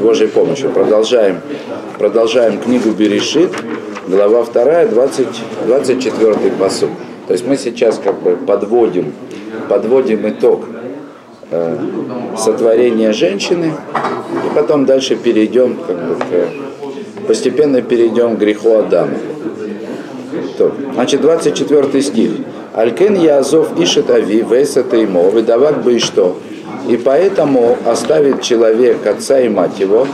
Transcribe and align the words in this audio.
с 0.00 0.02
Божьей 0.02 0.28
помощью. 0.28 0.70
Продолжаем, 0.70 1.40
продолжаем 1.98 2.58
книгу 2.58 2.90
Берешит, 2.90 3.50
глава 4.08 4.44
2, 4.44 4.86
20, 4.86 5.26
24 5.66 6.34
посуд. 6.58 6.88
То 7.26 7.34
есть 7.34 7.46
мы 7.46 7.58
сейчас 7.58 8.00
как 8.02 8.18
бы 8.22 8.36
подводим, 8.36 9.12
подводим 9.68 10.26
итог 10.26 10.64
э, 11.50 11.76
сотворения 12.38 13.12
женщины, 13.12 13.74
и 14.46 14.54
потом 14.54 14.86
дальше 14.86 15.16
перейдем, 15.16 15.76
как 15.86 15.96
бы, 15.96 16.14
к, 16.14 17.26
постепенно 17.26 17.82
перейдем 17.82 18.36
к 18.36 18.38
греху 18.38 18.76
Адама. 18.76 19.18
То, 20.56 20.72
значит, 20.94 21.20
24 21.20 22.02
стих. 22.02 22.30
Алькен 22.72 23.20
Язов 23.20 23.78
ишет 23.78 24.08
ави 24.08 24.40
весет 24.40 24.94
имо, 24.94 25.24
выдавак 25.24 25.82
бы 25.82 25.96
и 25.96 25.98
что. 25.98 26.38
И 26.90 26.96
поэтому 26.96 27.78
оставит 27.86 28.42
человек 28.42 29.06
отца 29.06 29.40
и 29.40 29.48
мать 29.48 29.78
его. 29.78 30.08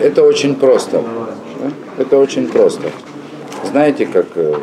Это 0.00 0.22
очень 0.22 0.54
просто. 0.54 1.04
Это 1.98 2.16
очень 2.16 2.48
просто. 2.48 2.88
Знаете, 3.70 4.06
как 4.06 4.28
э, 4.36 4.54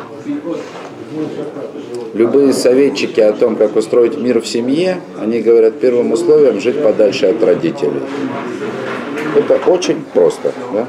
любые 2.14 2.52
советчики 2.54 3.20
о 3.20 3.32
том, 3.34 3.54
как 3.54 3.76
устроить 3.76 4.18
мир 4.18 4.40
в 4.40 4.48
семье, 4.48 5.00
они 5.22 5.40
говорят 5.42 5.78
первым 5.78 6.10
условием 6.10 6.60
жить 6.60 6.82
подальше 6.82 7.26
от 7.26 7.40
родителей. 7.44 8.02
Это 9.36 9.60
очень 9.70 10.02
просто. 10.12 10.52
Да? 10.72 10.88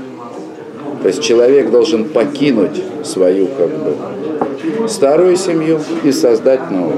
То 1.03 1.09
есть 1.09 1.21
человек 1.21 1.69
должен 1.69 2.05
покинуть 2.05 2.81
свою 3.03 3.49
как 3.49 3.69
бы, 3.69 3.93
старую 4.87 5.35
семью 5.35 5.79
и 6.03 6.11
создать 6.11 6.71
новую. 6.71 6.97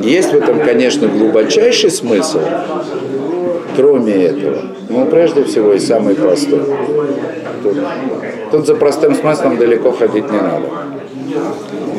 Есть 0.00 0.32
в 0.32 0.36
этом, 0.36 0.60
конечно, 0.60 1.08
глубочайший 1.08 1.90
смысл, 1.90 2.40
кроме 3.76 4.14
этого. 4.14 4.58
Ну, 4.88 5.06
прежде 5.06 5.44
всего, 5.44 5.72
и 5.72 5.78
самый 5.78 6.14
простой. 6.14 6.60
Тут, 7.62 7.76
тут 8.50 8.66
за 8.66 8.74
простым 8.74 9.14
смыслом 9.14 9.56
далеко 9.56 9.92
ходить 9.92 10.30
не 10.30 10.38
надо. 10.38 10.66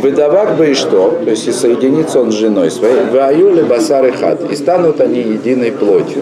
Выдавак 0.01 0.57
бы 0.57 0.67
и 0.67 0.73
что, 0.73 1.19
то 1.23 1.29
есть 1.29 1.47
и 1.47 1.51
соединится 1.51 2.21
он 2.21 2.31
с 2.31 2.35
женой 2.35 2.69
своей, 2.69 3.05
в 3.11 3.15
аюле 3.15 3.63
басар 3.63 4.05
и 4.05 4.11
хат, 4.11 4.51
и 4.51 4.55
станут 4.55 5.01
они 5.01 5.19
единой 5.19 5.71
плотью. 5.71 6.21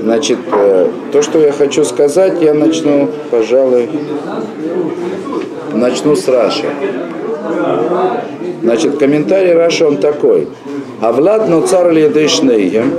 Значит, 0.00 0.38
э, 0.50 0.88
то, 1.12 1.22
что 1.22 1.38
я 1.38 1.52
хочу 1.52 1.84
сказать, 1.84 2.40
я 2.42 2.54
начну, 2.54 3.08
пожалуй, 3.30 3.88
начну 5.72 6.16
с 6.16 6.26
Раши. 6.28 6.66
Значит, 8.64 8.96
комментарий 8.96 9.52
Раши 9.52 9.84
он 9.84 9.98
такой. 9.98 10.48
А 11.02 11.12
влад 11.12 11.48
но 11.50 11.60
цар 11.66 11.92
ледышнейгем, 11.92 12.94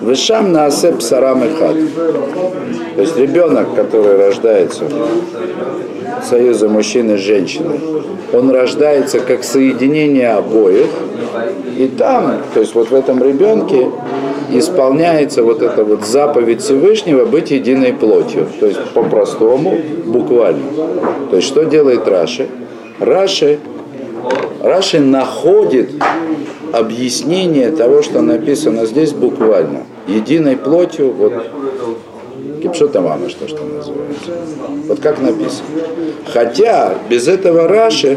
вышам 0.00 0.52
на 0.52 0.66
асеп 0.66 1.02
сарам 1.02 1.42
и 1.44 1.48
хат. 1.48 1.76
То 2.94 3.02
есть 3.02 3.16
ребенок, 3.16 3.74
который 3.74 4.16
рождается 4.16 4.84
в 4.84 6.24
союзе 6.24 6.68
мужчины 6.68 7.12
и 7.12 7.16
женщины, 7.16 7.80
он 8.32 8.50
рождается 8.52 9.18
как 9.18 9.42
соединение 9.42 10.30
обоих, 10.34 10.86
и 11.76 11.88
там, 11.88 12.36
то 12.54 12.60
есть 12.60 12.76
вот 12.76 12.90
в 12.90 12.94
этом 12.94 13.20
ребенке 13.20 13.88
исполняется 14.52 15.42
вот 15.42 15.62
эта 15.62 15.82
вот 15.84 16.04
заповедь 16.04 16.62
Всевышнего 16.62 17.24
быть 17.24 17.50
единой 17.50 17.92
плотью. 17.92 18.46
То 18.60 18.66
есть 18.66 18.78
по-простому, 18.94 19.76
буквально. 20.06 20.62
То 21.30 21.36
есть 21.36 21.48
что 21.48 21.64
делает 21.64 22.06
Раши? 22.06 22.46
Раши, 23.00 23.58
Раши 24.62 25.00
находит 25.00 25.90
объяснение 26.72 27.72
того, 27.72 28.02
что 28.02 28.20
написано 28.20 28.86
здесь 28.86 29.12
буквально. 29.12 29.80
Единой 30.06 30.56
плотью, 30.56 31.12
вот 31.12 31.32
Кипшота 32.62 33.00
мама, 33.00 33.28
что, 33.28 33.48
что 33.48 33.64
называется. 33.64 34.30
Вот 34.86 35.00
как 35.00 35.20
написано. 35.20 35.66
Хотя 36.32 36.94
без 37.10 37.26
этого 37.26 37.66
Раши 37.66 38.16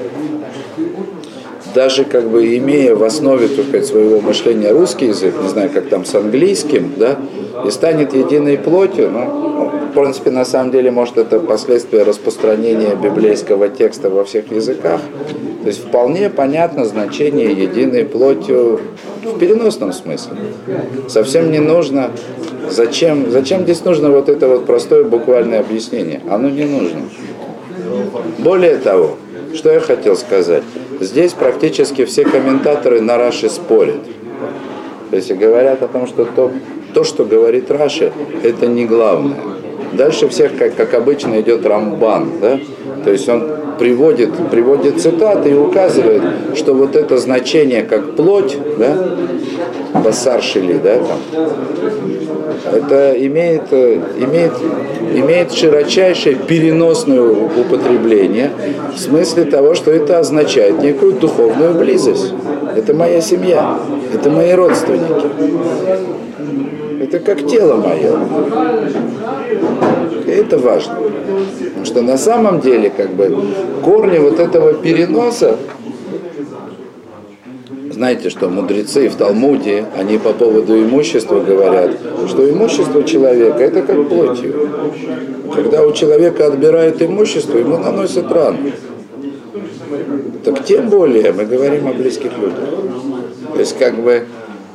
даже 1.74 2.06
как 2.06 2.30
бы 2.30 2.56
имея 2.58 2.96
в 2.96 3.04
основе, 3.04 3.48
так 3.48 3.84
своего 3.84 4.22
мышления 4.22 4.72
русский 4.72 5.08
язык, 5.08 5.34
не 5.42 5.50
знаю, 5.50 5.70
как 5.74 5.90
там 5.90 6.06
с 6.06 6.16
английским, 6.16 6.94
да, 6.96 7.18
и 7.66 7.72
станет 7.72 8.14
единой 8.14 8.58
плотью, 8.58 9.12
ну, 9.12 9.72
в 9.90 9.94
принципе, 9.94 10.30
на 10.30 10.46
самом 10.46 10.72
деле, 10.72 10.92
может, 10.92 11.18
это 11.18 11.40
последствия 11.40 12.04
распространения 12.04 12.96
библейского 12.96 13.68
текста 13.68 14.10
во 14.10 14.24
всех 14.24 14.52
языках. 14.52 15.02
То 15.66 15.70
есть 15.70 15.84
вполне 15.84 16.30
понятно 16.30 16.86
значение 16.86 17.52
единой 17.52 18.06
плотью 18.06 18.82
в 19.24 19.40
переносном 19.40 19.94
смысле. 19.94 20.38
Совсем 21.08 21.52
не 21.52 21.58
нужно, 21.58 22.12
зачем, 22.70 23.32
зачем 23.32 23.64
здесь 23.64 23.84
нужно 23.84 24.12
вот 24.12 24.30
это 24.30 24.48
вот 24.48 24.68
простое 24.68 25.04
буквальное 25.04 25.62
объяснение? 25.62 26.22
Оно 26.30 26.50
не 26.52 26.66
нужно. 26.66 27.02
Более 28.38 28.78
того, 28.78 29.16
что 29.56 29.72
я 29.72 29.80
хотел 29.80 30.16
сказать? 30.16 30.62
Здесь 31.00 31.34
практически 31.34 32.06
все 32.06 32.26
комментаторы 32.26 33.02
на 33.02 33.18
Раши 33.18 33.50
спорят. 33.50 34.04
То 35.10 35.16
есть 35.16 35.32
говорят 35.34 35.82
о 35.82 35.88
том, 35.88 36.06
что 36.06 36.26
то, 36.26 36.52
то 36.94 37.04
что 37.04 37.26
говорит 37.26 37.72
Раши, 37.72 38.14
это 38.44 38.68
не 38.68 38.86
главное. 38.86 39.40
Дальше 39.94 40.30
всех, 40.30 40.56
как, 40.60 40.76
как 40.76 40.94
обычно, 40.94 41.42
идет 41.42 41.66
Рамбан. 41.66 42.34
Да? 42.40 42.60
То 43.04 43.12
есть 43.12 43.28
он 43.28 43.65
приводит, 43.78 44.32
приводит 44.50 45.02
цитаты 45.02 45.50
и 45.50 45.54
указывает, 45.54 46.22
что 46.56 46.74
вот 46.74 46.96
это 46.96 47.18
значение 47.18 47.84
как 47.84 48.16
плоть, 48.16 48.58
да, 48.78 48.96
басаршили, 49.94 50.80
да, 50.84 50.98
там, 50.98 51.20
это 52.72 53.14
имеет, 53.26 53.72
имеет, 53.72 54.54
имеет 55.14 55.52
широчайшее 55.52 56.36
переносное 56.36 57.22
употребление 57.22 58.52
в 58.94 59.00
смысле 59.00 59.46
того, 59.46 59.76
что 59.76 59.92
это 59.92 60.20
означает 60.20 60.82
некую 60.82 61.14
духовную 61.14 61.74
близость. 61.76 62.34
Это 62.76 62.94
моя 62.94 63.22
семья, 63.22 63.80
это 64.14 64.30
мои 64.30 64.54
родственники. 64.54 65.26
Это 67.02 67.20
как 67.20 67.46
тело 67.48 67.76
мое. 67.76 68.18
Это 70.36 70.58
важно. 70.58 70.96
Потому 70.96 71.86
что 71.86 72.02
на 72.02 72.18
самом 72.18 72.60
деле, 72.60 72.90
как 72.90 73.12
бы, 73.12 73.34
корни 73.84 74.18
вот 74.18 74.40
этого 74.40 74.74
переноса, 74.74 75.58
знаете, 77.92 78.30
что 78.30 78.50
мудрецы 78.50 79.08
в 79.08 79.16
Талмуде, 79.16 79.86
они 79.96 80.18
по 80.18 80.34
поводу 80.34 80.78
имущества 80.78 81.40
говорят, 81.40 81.92
что 82.28 82.50
имущество 82.50 83.04
человека 83.04 83.64
это 83.64 83.82
как 83.84 84.10
плотью. 84.10 84.70
Когда 85.54 85.86
у 85.86 85.94
человека 85.94 86.48
отбирают 86.48 87.02
имущество, 87.02 87.58
ему 87.58 87.78
наносят 87.78 88.30
рану. 88.30 88.58
Так 90.44 90.66
тем 90.66 90.90
более 90.90 91.32
мы 91.32 91.46
говорим 91.46 91.88
о 91.88 91.94
близких 91.94 92.32
людях. 92.38 92.70
То 93.54 93.60
есть 93.60 93.78
как 93.78 93.96
бы 93.96 94.26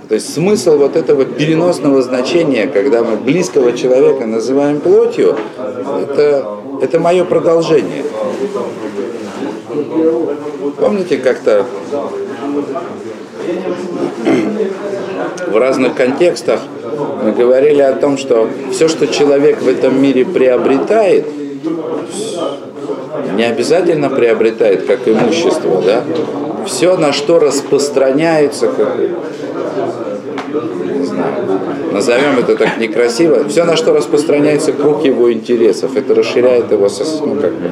то 0.09 0.15
есть 0.15 0.35
смысл 0.35 0.77
вот 0.77 0.97
этого 0.97 1.25
переносного 1.41 2.03
значения, 2.03 2.67
когда 2.67 3.03
мы 3.03 3.17
близкого 3.17 3.73
человека 3.73 4.27
называем 4.27 4.79
плотью, 4.79 5.37
это, 6.03 6.47
это 6.83 7.01
мое 7.01 7.25
продолжение. 7.25 8.05
Помните, 10.77 11.17
как-то 11.17 11.65
в 15.47 15.57
разных 15.57 15.95
контекстах 15.95 16.61
мы 17.25 17.33
говорили 17.33 17.81
о 17.81 17.95
том, 17.95 18.19
что 18.19 18.47
все, 18.71 18.89
что 18.89 19.07
человек 19.07 19.63
в 19.63 19.69
этом 19.69 20.01
мире 20.01 20.27
приобретает, 20.27 21.27
не 23.35 23.45
обязательно 23.45 24.11
приобретает 24.11 24.87
как 24.87 25.09
имущество, 25.09 25.81
да? 25.81 26.05
Все, 26.67 26.99
на 26.99 27.15
что 27.15 27.39
распространяется, 27.39 28.69
как, 28.69 28.95
назовем 32.01 32.39
это 32.39 32.57
так 32.57 32.79
некрасиво, 32.79 33.47
все, 33.49 33.65
на 33.65 33.77
что 33.77 33.93
распространяется 33.93 34.73
круг 34.73 35.05
его 35.05 35.31
интересов, 35.31 35.97
это 35.97 36.15
расширяет 36.15 36.73
его, 36.73 36.89
ну, 37.21 37.35
как 37.37 37.53
бы. 37.53 37.71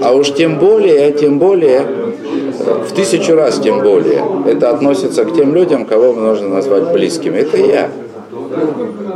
А 0.00 0.14
уж 0.14 0.32
тем 0.32 0.58
более, 0.58 1.12
тем 1.12 1.38
более, 1.38 1.82
в 1.82 2.92
тысячу 2.94 3.34
раз 3.34 3.58
тем 3.58 3.80
более, 3.82 4.22
это 4.46 4.70
относится 4.70 5.24
к 5.26 5.34
тем 5.34 5.54
людям, 5.54 5.84
кого 5.84 6.14
можно 6.14 6.48
назвать 6.48 6.92
близкими. 6.92 7.38
Это 7.38 7.58
я. 7.58 7.90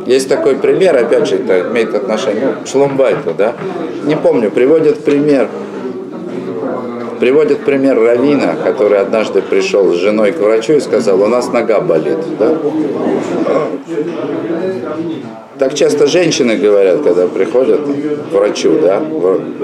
Есть 0.07 0.29
такой 0.29 0.57
пример, 0.57 0.97
опять 0.97 1.27
же, 1.27 1.37
это 1.37 1.71
имеет 1.71 1.95
отношение 1.95 2.57
к 2.63 2.69
Шломбайту, 2.69 3.33
да? 3.37 3.55
Не 4.05 4.17
помню, 4.17 4.51
приводят 4.51 4.99
пример 4.99 5.49
Приводит 7.21 7.67
пример 7.67 8.01
Равина, 8.01 8.57
который 8.57 8.99
однажды 8.99 9.43
пришел 9.43 9.93
с 9.93 9.97
женой 9.97 10.33
к 10.33 10.39
врачу 10.39 10.73
и 10.73 10.81
сказал, 10.81 11.21
у 11.21 11.27
нас 11.27 11.53
нога 11.53 11.81
болит. 11.81 12.17
Да? 12.39 12.57
Так 15.59 15.75
часто 15.75 16.07
женщины 16.07 16.57
говорят, 16.57 17.03
когда 17.03 17.27
приходят 17.27 17.81
к 17.83 18.33
врачу, 18.33 18.79
да, 18.81 19.03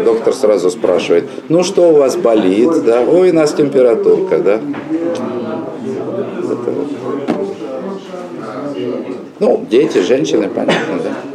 доктор 0.05 0.35
сразу 0.35 0.69
спрашивает, 0.69 1.25
ну 1.49 1.65
что 1.65 1.89
у 1.89 1.95
вас 1.95 2.17
болит, 2.17 2.85
да, 2.85 3.01
ой, 3.01 3.31
у 3.31 3.33
нас 3.33 3.55
температурка, 3.55 4.39
да. 4.39 4.61
Ну, 9.41 9.65
дети, 9.71 9.99
женщины, 9.99 10.49
понятно, 10.49 10.99
да. 11.03 11.26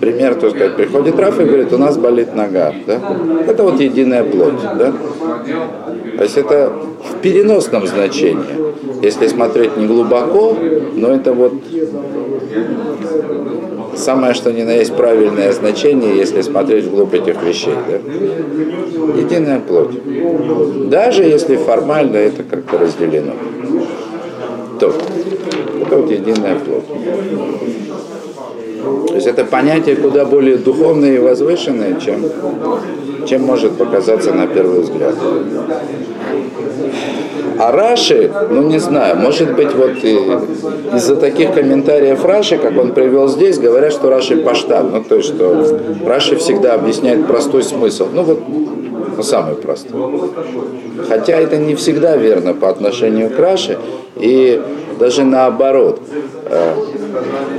Пример, 0.00 0.36
то 0.36 0.50
сказать, 0.50 0.76
приходит 0.76 1.18
Раф 1.18 1.40
и 1.40 1.44
говорит, 1.44 1.72
у 1.72 1.78
нас 1.78 1.96
болит 1.96 2.34
нога, 2.34 2.72
да? 2.86 3.00
Это 3.46 3.62
вот 3.64 3.80
единая 3.80 4.24
плоть, 4.24 4.60
да? 4.62 4.92
То 6.16 6.22
есть 6.22 6.36
это 6.36 6.72
в 7.02 7.20
переносном 7.20 7.86
значении. 7.86 8.68
Если 9.02 9.26
смотреть 9.28 9.76
не 9.76 9.86
глубоко, 9.86 10.56
но 10.94 11.08
это 11.08 11.32
вот 11.32 11.52
самое 13.96 14.34
что 14.34 14.52
ни 14.52 14.62
на 14.62 14.70
есть 14.70 14.94
правильное 14.94 15.52
значение, 15.52 16.16
если 16.16 16.42
смотреть 16.42 16.86
вглубь 16.86 17.14
этих 17.14 17.42
вещей. 17.42 17.74
Да? 17.88 17.96
Единая 19.20 19.60
плоть. 19.60 19.90
Даже 20.88 21.24
если 21.24 21.56
формально 21.56 22.16
это 22.16 22.42
как-то 22.44 22.78
разделено. 22.78 23.32
То, 24.80 24.92
это 25.82 25.96
вот 25.96 26.10
единая 26.10 26.56
плоть. 26.56 26.84
То 29.08 29.14
есть 29.14 29.26
это 29.26 29.44
понятие 29.44 29.96
куда 29.96 30.24
более 30.24 30.56
духовное 30.56 31.16
и 31.16 31.18
возвышенное, 31.18 31.98
чем, 32.00 32.24
чем 33.26 33.42
может 33.42 33.72
показаться 33.72 34.32
на 34.32 34.46
первый 34.46 34.80
взгляд. 34.80 35.14
А 37.58 37.72
Раши, 37.72 38.30
ну 38.50 38.62
не 38.62 38.78
знаю, 38.78 39.16
может 39.16 39.56
быть 39.56 39.74
вот 39.74 39.96
из-за 40.94 41.16
таких 41.16 41.54
комментариев 41.54 42.24
Раши, 42.24 42.56
как 42.56 42.78
он 42.78 42.92
привел 42.92 43.26
здесь, 43.26 43.58
говорят, 43.58 43.92
что 43.92 44.10
Раши 44.10 44.36
паштаб. 44.36 44.92
Ну 44.92 45.02
то 45.02 45.16
есть, 45.16 45.28
что 45.28 45.80
Раши 46.06 46.36
всегда 46.36 46.74
объясняет 46.74 47.26
простой 47.26 47.64
смысл. 47.64 48.06
Ну 48.12 48.22
вот, 48.22 48.42
ну 49.16 49.22
самый 49.24 49.56
простой. 49.56 50.00
Хотя 51.08 51.36
это 51.36 51.56
не 51.56 51.74
всегда 51.74 52.16
верно 52.16 52.54
по 52.54 52.68
отношению 52.68 53.30
к 53.30 53.38
Раши. 53.38 53.76
И 54.16 54.62
даже 54.98 55.24
наоборот. 55.24 56.00
Э, 56.46 56.74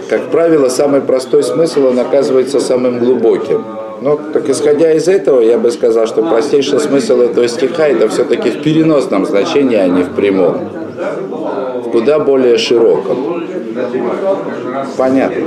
как 0.09 0.29
правило, 0.31 0.69
самый 0.69 1.01
простой 1.01 1.43
смысл, 1.43 1.87
он 1.87 1.99
оказывается 1.99 2.59
самым 2.59 2.99
глубоким. 2.99 3.63
Ну, 4.01 4.19
так 4.33 4.47
исходя 4.49 4.93
из 4.93 5.07
этого, 5.07 5.41
я 5.41 5.57
бы 5.57 5.71
сказал, 5.71 6.07
что 6.07 6.23
простейший 6.23 6.79
смысл 6.79 7.21
этого 7.21 7.47
стиха 7.47 7.87
это 7.87 8.07
все-таки 8.07 8.49
в 8.49 8.61
переносном 8.63 9.25
значении, 9.25 9.75
а 9.77 9.87
не 9.87 10.03
в 10.03 10.15
прямом. 10.15 10.69
В 11.83 11.91
куда 11.91 12.19
более 12.19 12.57
широком. 12.57 13.43
Понятно. 14.97 15.43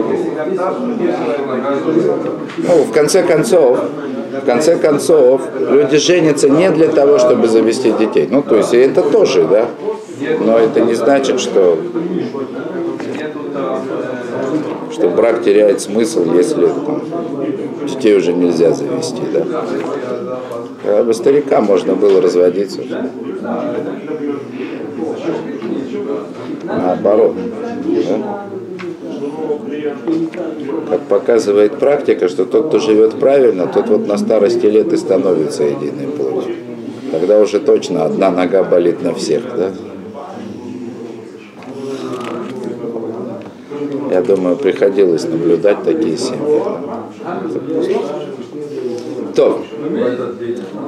Ну, 2.58 2.82
в 2.84 2.92
конце 2.92 3.22
концов, 3.22 3.78
в 4.42 4.46
конце 4.46 4.76
концов, 4.76 5.42
люди 5.58 5.96
женятся 5.96 6.48
не 6.48 6.70
для 6.70 6.88
того, 6.88 7.18
чтобы 7.18 7.48
завести 7.48 7.92
детей. 7.92 8.28
Ну, 8.30 8.42
то 8.42 8.56
есть, 8.56 8.74
и 8.74 8.78
это 8.78 9.02
тоже, 9.02 9.44
да. 9.44 9.66
Но 10.40 10.58
это 10.58 10.80
не 10.80 10.94
значит, 10.94 11.40
что 11.40 11.78
что 14.90 15.08
брак 15.08 15.42
теряет 15.42 15.80
смысл, 15.80 16.32
если 16.34 16.66
там, 16.66 17.02
детей 17.86 18.16
уже 18.16 18.32
нельзя 18.32 18.72
завести. 18.72 19.22
Да? 19.32 19.44
Когда 20.82 21.04
бы 21.04 21.14
старика 21.14 21.60
можно 21.60 21.94
было 21.94 22.20
разводиться. 22.20 22.82
Наоборот. 26.64 27.34
Да? 27.86 28.46
Как 30.90 31.00
показывает 31.02 31.78
практика, 31.78 32.28
что 32.28 32.44
тот, 32.44 32.68
кто 32.68 32.78
живет 32.78 33.18
правильно, 33.18 33.66
тот 33.66 33.88
вот 33.88 34.06
на 34.06 34.18
старости 34.18 34.66
лет 34.66 34.92
и 34.92 34.96
становится 34.96 35.62
единой 35.64 36.08
плотью. 36.08 36.54
Тогда 37.10 37.40
уже 37.40 37.60
точно 37.60 38.04
одна 38.04 38.30
нога 38.30 38.62
болит 38.62 39.02
на 39.02 39.14
всех. 39.14 39.42
Да? 39.56 39.70
Я 44.12 44.20
думаю, 44.20 44.56
приходилось 44.56 45.24
наблюдать 45.24 45.84
такие 45.84 46.18
семьи. 46.18 46.62
То, 49.34 49.62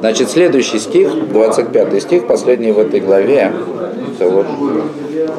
значит, 0.00 0.28
следующий 0.28 0.78
стих, 0.78 1.08
25 1.32 2.02
стих, 2.02 2.26
последний 2.26 2.72
в 2.72 2.78
этой 2.78 3.00
главе, 3.00 3.50
это 4.14 4.28
вот 4.28 4.46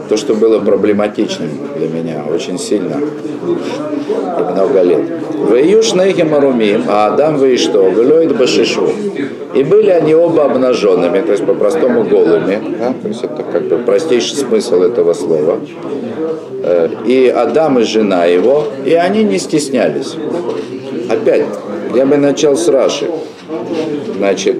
то, 0.10 0.18
что 0.18 0.36
было 0.36 0.60
проблематичным 0.60 1.50
для 1.77 1.88
меня 1.88 2.24
очень 2.30 2.60
сильно 2.60 2.98
и 2.98 4.54
много 4.54 4.81
лет. 4.81 5.01
Веюш 5.51 5.94
Марумим, 5.94 6.83
а 6.88 7.07
Адам 7.07 7.38
вы 7.38 7.57
что? 7.57 7.88
Велоид 7.89 8.38
Башишу. 8.38 8.89
И 9.54 9.63
были 9.63 9.89
они 9.89 10.13
оба 10.13 10.45
обнаженными, 10.45 11.22
то 11.22 11.31
есть 11.31 11.45
по-простому 11.45 12.04
голыми. 12.04 12.60
Да? 12.77 12.94
То 13.01 13.07
есть 13.07 13.24
это 13.24 13.44
как 13.44 13.68
бы 13.68 13.77
простейший 13.77 14.38
смысл 14.38 14.81
этого 14.81 15.13
слова. 15.13 15.60
Э, 16.63 16.89
и 17.06 17.27
Адам 17.27 17.80
и 17.80 17.83
жена 17.83 18.25
его, 18.25 18.66
и 18.86 18.94
они 18.94 19.24
не 19.24 19.39
стеснялись. 19.39 20.16
Опять, 21.10 21.45
я 21.95 22.06
бы 22.06 22.18
начал 22.18 22.57
с 22.57 22.68
Раши. 22.68 23.10
Значит, 24.18 24.57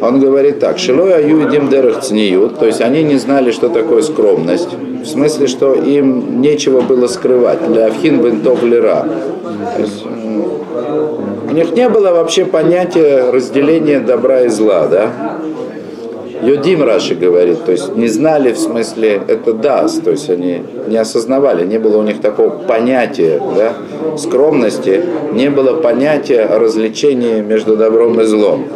он 0.00 0.20
говорит 0.20 0.60
так, 0.60 0.78
Шилой 0.78 1.14
аюидим 1.14 1.68
дерах 1.68 2.00
цниют, 2.00 2.58
то 2.58 2.66
есть 2.66 2.80
они 2.80 3.02
не 3.02 3.16
знали, 3.16 3.50
что 3.50 3.68
такое 3.68 4.02
скромность. 4.02 4.68
В 5.02 5.06
смысле, 5.06 5.46
что 5.46 5.74
им 5.74 6.40
нечего 6.40 6.80
было 6.80 7.06
скрывать. 7.08 7.70
Для 7.70 7.86
Авхин 7.86 8.22
бентов 8.22 8.62
лера. 8.62 9.06
У 11.50 11.52
них 11.54 11.72
не 11.72 11.88
было 11.88 12.10
вообще 12.10 12.46
понятия 12.46 13.30
разделения 13.30 14.00
добра 14.00 14.42
и 14.42 14.48
зла, 14.48 14.86
да? 14.86 15.10
Йодим 16.44 16.82
Раши 16.82 17.14
говорит, 17.14 17.64
то 17.64 17.72
есть 17.72 17.96
не 17.96 18.08
знали 18.08 18.52
в 18.52 18.58
смысле 18.58 19.22
это 19.26 19.52
даст, 19.52 20.04
то 20.04 20.10
есть 20.10 20.28
они 20.30 20.62
не 20.88 20.96
осознавали, 20.96 21.64
не 21.64 21.78
было 21.78 21.98
у 21.98 22.02
них 22.02 22.20
такого 22.20 22.50
понятия 22.50 23.40
да, 23.56 24.16
скромности, 24.18 25.02
не 25.32 25.50
было 25.50 25.80
понятия 25.80 26.42
о 26.42 26.58
развлечении 26.58 27.40
между 27.40 27.76
добром 27.76 28.20
и 28.20 28.24
злом. 28.24 28.66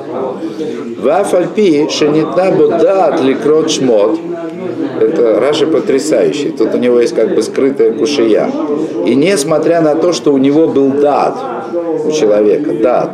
Вафальпи 0.99 1.89
шенитна 1.91 2.51
будат 2.51 3.21
ликрот 3.21 3.71
шмот. 3.71 4.19
Это 5.01 5.39
Раши 5.39 5.67
потрясающий. 5.67 6.51
Тут 6.51 6.75
у 6.75 6.79
него 6.79 6.99
есть 6.99 7.15
как 7.15 7.35
бы 7.35 7.43
скрытая 7.43 7.93
кушия. 7.93 8.51
И 9.07 9.15
несмотря 9.15 9.81
на 9.81 9.95
то, 9.95 10.13
что 10.13 10.33
у 10.33 10.39
него 10.39 10.67
был 10.67 10.91
дат, 10.91 11.37
у 12.05 12.11
человека, 12.11 12.73
дат, 12.73 13.11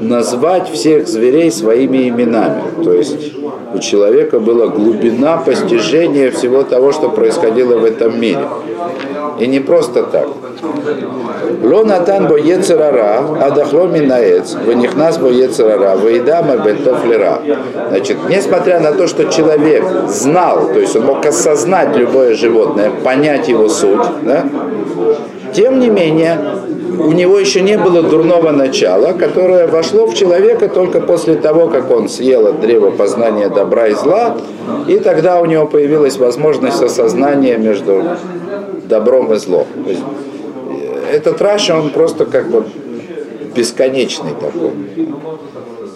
назвать 0.00 0.70
всех 0.70 1.08
зверей 1.08 1.50
своими 1.50 2.08
именами. 2.08 2.62
То 2.84 2.92
есть 2.92 3.32
у 3.74 3.78
человека 3.78 4.40
была 4.40 4.68
глубина 4.68 5.36
постижения 5.38 6.30
всего 6.30 6.62
того, 6.62 6.92
что 6.92 7.08
происходило 7.08 7.76
в 7.78 7.84
этом 7.84 8.20
мире. 8.20 8.46
И 9.38 9.46
не 9.46 9.60
просто 9.60 10.02
так. 10.02 10.28
Ло 11.62 11.84
натан 11.84 12.28
бо 12.28 12.36
ецерара, 12.36 13.24
адахло 13.40 13.86
минаец, 13.86 14.56
ванихнас 14.66 15.18
бо 15.18 15.28
ецерара, 15.28 15.96
ваидама 15.96 16.56
бентофлера. 16.56 17.40
Значит, 17.88 18.16
несмотря 18.28 18.80
на 18.80 18.92
то, 18.92 19.06
что 19.06 19.24
человек 19.24 19.84
знал, 20.08 20.68
то 20.72 20.80
есть 20.80 20.96
он 20.96 21.06
мог 21.06 21.24
осознать 21.24 21.96
любое 21.96 22.34
животное, 22.34 22.90
понять 23.04 23.48
его 23.48 23.68
суть, 23.68 24.06
да, 24.22 24.46
тем 25.52 25.80
не 25.80 25.88
менее, 25.88 26.38
у 26.88 27.12
него 27.12 27.38
еще 27.38 27.60
не 27.60 27.76
было 27.76 28.02
дурного 28.02 28.50
начала, 28.50 29.12
которое 29.12 29.66
вошло 29.66 30.06
в 30.06 30.14
человека 30.14 30.68
только 30.68 31.00
после 31.00 31.34
того, 31.36 31.68
как 31.68 31.90
он 31.90 32.08
съел 32.08 32.46
от 32.46 32.60
древа 32.60 32.90
познания 32.90 33.48
добра 33.48 33.88
и 33.88 33.94
зла, 33.94 34.36
и 34.86 34.98
тогда 34.98 35.40
у 35.40 35.44
него 35.44 35.66
появилась 35.66 36.16
возможность 36.16 36.82
осознания 36.82 37.58
между 37.58 38.02
добром 38.84 39.32
и 39.32 39.36
злом. 39.36 39.66
То 39.84 39.90
есть, 39.90 40.02
э, 40.70 41.16
этот 41.16 41.40
Раша, 41.42 41.76
он 41.76 41.90
просто 41.90 42.24
как 42.24 42.48
бы 42.48 42.64
бесконечный 43.54 44.32
такой. 44.40 44.72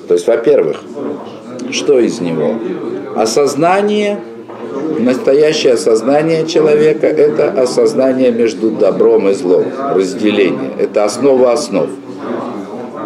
То 0.09 0.15
есть, 0.15 0.27
во-первых, 0.27 0.83
что 1.71 1.99
из 1.99 2.21
него? 2.21 2.55
Осознание– 3.17 4.19
Настоящее 4.99 5.75
осознание 5.75 6.47
человека– 6.47 7.07
это 7.09 7.50
осознание 7.50 8.31
между 8.31 8.71
добром 8.71 9.29
и 9.29 9.35
злом, 9.35 9.64
разделение. 9.95 10.71
Это 10.79 11.05
основа 11.05 11.52
основ. 11.52 11.88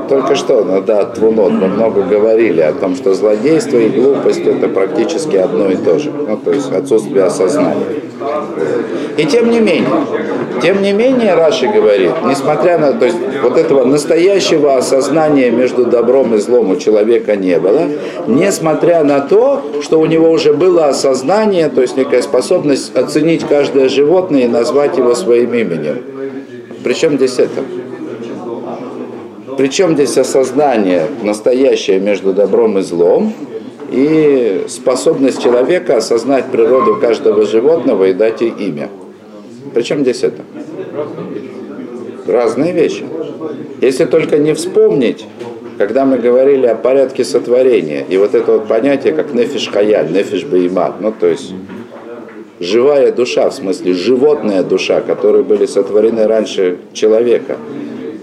Только 0.09 0.37
что 0.37 0.65
на 0.65 0.81
да, 0.81 1.05
Твунот 1.05 1.53
мы 1.53 1.69
много 1.69 2.03
говорили 2.03 2.61
о 2.61 2.73
том, 2.73 2.95
что 2.95 3.15
злодейство 3.15 3.79
и 3.79 3.89
глупость– 3.89 4.41
это 4.47 4.69
практически 4.69 5.37
одно 5.37 5.71
и 5.71 5.77
то 5.77 5.99
же. 5.99 6.11
Ну, 6.11 6.37
то 6.37 6.53
есть 6.53 6.73
отсутствие 6.73 7.25
осознания. 7.25 7.87
И 9.17 9.25
тем 9.25 9.51
не 9.51 9.61
менее, 9.61 9.89
тем 10.63 10.83
не 10.83 10.93
менее, 10.93 11.35
Раши 11.35 11.67
говорит, 11.69 12.13
несмотря 12.27 12.79
на, 12.79 12.93
то 12.93 13.05
есть 13.05 13.17
вот 13.43 13.57
этого 13.57 13.85
настоящего 13.85 14.77
осознания 14.77 15.51
между 15.51 15.85
добром 15.85 16.35
и 16.35 16.39
злом 16.39 16.71
у 16.71 16.77
человека 16.77 17.37
не 17.37 17.59
было, 17.59 17.83
несмотря 18.27 19.05
на 19.05 19.21
то, 19.21 19.63
что 19.83 20.01
у 20.01 20.07
него 20.07 20.31
уже 20.31 20.55
было 20.55 20.87
осознание, 20.87 21.69
то 21.69 21.83
есть 21.83 21.97
некая 21.97 22.23
способность 22.23 22.97
оценить 22.97 23.45
каждое 23.47 23.89
животное 23.89 24.45
и 24.45 24.49
назвать 24.49 24.97
его 24.97 25.15
своим 25.15 25.53
именем. 25.55 25.99
Причем 26.85 27.17
здесь 27.17 27.39
это? 27.39 27.63
Причем 29.57 29.95
здесь 29.95 30.19
осознание 30.19 31.07
настоящее 31.23 31.99
между 31.99 32.33
добром 32.33 32.79
и 32.79 32.83
злом 32.83 33.33
и 33.91 34.65
способность 34.69 35.43
человека 35.43 35.97
осознать 35.97 36.47
природу 36.47 36.97
каждого 36.97 37.47
животного 37.47 38.05
и 38.05 38.13
дать 38.13 38.41
ей 38.41 38.51
имя. 38.51 38.91
Причем 39.75 40.01
здесь 40.01 40.23
это? 40.25 40.43
Разные 42.27 42.73
вещи. 42.73 43.05
Если 43.81 44.05
только 44.05 44.39
не 44.39 44.53
вспомнить, 44.55 45.25
когда 45.79 46.05
мы 46.05 46.19
говорили 46.19 46.67
о 46.67 46.75
порядке 46.75 47.25
сотворения, 47.25 48.05
и 48.09 48.17
вот 48.17 48.35
это 48.35 48.53
вот 48.53 48.67
понятие, 48.67 49.13
как 49.13 49.33
нефиш 49.35 49.69
хаяль, 49.69 50.11
нефиш 50.11 50.45
беймат, 50.45 51.01
ну 51.01 51.13
то 51.19 51.27
есть 51.27 51.53
живая 52.59 53.13
душа, 53.13 53.51
в 53.51 53.55
смысле 53.55 53.93
животная 53.93 54.63
душа, 54.63 55.01
которые 55.01 55.45
были 55.45 55.67
сотворены 55.67 56.27
раньше 56.27 56.79
человека. 56.93 57.57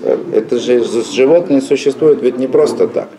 Это 0.03 0.59
же 0.59 0.83
животные 0.83 1.61
существуют 1.61 2.21
ведь 2.21 2.37
не 2.37 2.47
просто 2.47 2.87
так. 2.87 3.09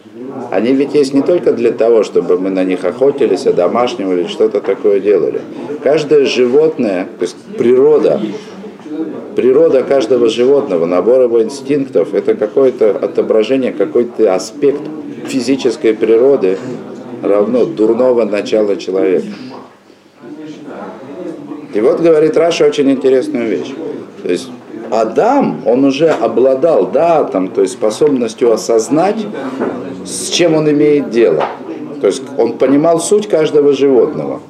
Они 0.50 0.72
ведь 0.72 0.94
есть 0.94 1.14
не 1.14 1.22
только 1.22 1.52
для 1.52 1.72
того, 1.72 2.02
чтобы 2.02 2.38
мы 2.38 2.50
на 2.50 2.64
них 2.64 2.84
охотились, 2.84 3.46
одомашнивали, 3.46 4.26
что-то 4.26 4.60
такое 4.60 5.00
делали. 5.00 5.40
Каждое 5.82 6.26
животное, 6.26 7.08
то 7.18 7.22
есть 7.22 7.36
природа, 7.56 8.20
природа 9.34 9.82
каждого 9.82 10.28
животного, 10.28 10.86
набор 10.86 11.22
его 11.22 11.42
инстинктов, 11.42 12.12
это 12.14 12.34
какое-то 12.34 12.90
отображение, 12.90 13.72
какой-то 13.72 14.34
аспект 14.34 14.82
физической 15.26 15.94
природы 15.94 16.58
равно 17.22 17.64
дурного 17.64 18.24
начала 18.24 18.76
человека. 18.76 19.26
И 21.72 21.80
вот 21.80 22.00
говорит 22.00 22.36
Раша 22.36 22.66
очень 22.66 22.90
интересную 22.90 23.48
вещь. 23.48 23.72
То 24.22 24.30
есть 24.30 24.48
Адам, 25.00 25.62
он 25.66 25.84
уже 25.84 26.08
обладал, 26.08 26.86
да, 26.86 27.24
там, 27.24 27.48
то 27.48 27.62
есть 27.62 27.74
способностью 27.74 28.52
осознать, 28.52 29.26
с 30.04 30.28
чем 30.28 30.54
он 30.54 30.70
имеет 30.70 31.10
дело. 31.10 31.44
То 32.00 32.08
есть 32.08 32.22
он 32.36 32.58
понимал 32.58 33.00
суть 33.00 33.28
каждого 33.28 33.72
животного. 33.72 34.40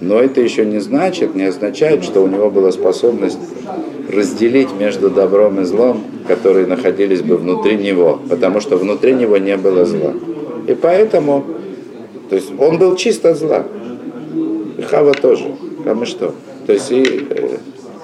Но 0.00 0.20
это 0.20 0.40
еще 0.40 0.64
не 0.64 0.78
значит, 0.78 1.34
не 1.34 1.44
означает, 1.44 2.04
что 2.04 2.22
у 2.22 2.26
него 2.26 2.50
была 2.50 2.70
способность 2.70 3.38
разделить 4.12 4.68
между 4.78 5.10
добром 5.10 5.60
и 5.60 5.64
злом, 5.64 6.04
которые 6.28 6.66
находились 6.66 7.22
бы 7.22 7.36
внутри 7.36 7.76
него, 7.76 8.20
потому 8.28 8.60
что 8.60 8.76
внутри 8.76 9.14
него 9.14 9.36
не 9.38 9.56
было 9.56 9.84
зла. 9.84 10.12
И 10.66 10.74
поэтому, 10.74 11.44
то 12.28 12.36
есть 12.36 12.52
он 12.58 12.78
был 12.78 12.96
чисто 12.96 13.34
зла. 13.34 13.64
И 14.78 14.82
Хава 14.82 15.14
тоже. 15.14 15.46
А 15.84 15.94
мы 15.94 16.06
что? 16.06 16.34
То 16.66 16.72
есть 16.72 16.90
и, 16.90 17.26
э, 17.30 17.56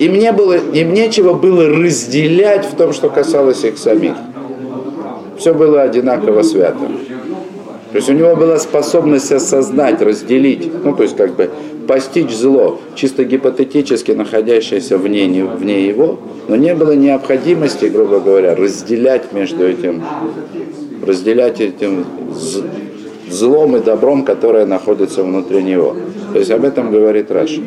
им, 0.05 0.15
не 0.15 0.33
было, 0.33 0.55
им 0.55 0.93
нечего 0.93 1.33
было 1.35 1.69
разделять 1.69 2.67
в 2.67 2.75
том, 2.77 2.93
что 2.93 3.09
касалось 3.09 3.63
их 3.65 3.79
самих. 3.79 4.15
Все 5.39 5.55
было 5.55 5.83
одинаково 5.83 6.43
свято. 6.43 6.91
То 7.93 7.99
есть 7.99 8.09
у 8.09 8.13
него 8.13 8.35
была 8.35 8.59
способность 8.59 9.31
осознать, 9.33 10.01
разделить, 10.01 10.71
ну 10.83 10.97
то 10.97 11.03
есть 11.03 11.15
как 11.15 11.37
бы 11.37 11.51
постичь 11.87 12.31
зло, 12.31 12.81
чисто 12.95 13.25
гипотетически 13.25 14.13
находящееся 14.13 14.97
вне, 14.97 15.45
вне 15.45 15.87
его, 15.87 16.19
но 16.49 16.57
не 16.57 16.75
было 16.75 16.93
необходимости, 16.93 17.85
грубо 17.87 18.21
говоря, 18.21 18.55
разделять 18.55 19.33
между 19.33 19.69
этим, 19.69 20.03
разделять 21.07 21.61
этим 21.61 22.07
злом 23.29 23.77
и 23.77 23.81
добром, 23.81 24.25
которое 24.25 24.65
находится 24.65 25.23
внутри 25.23 25.63
него. 25.63 25.95
То 26.33 26.39
есть 26.39 26.51
об 26.51 26.65
этом 26.65 26.91
говорит 26.91 27.31
Раши. 27.31 27.63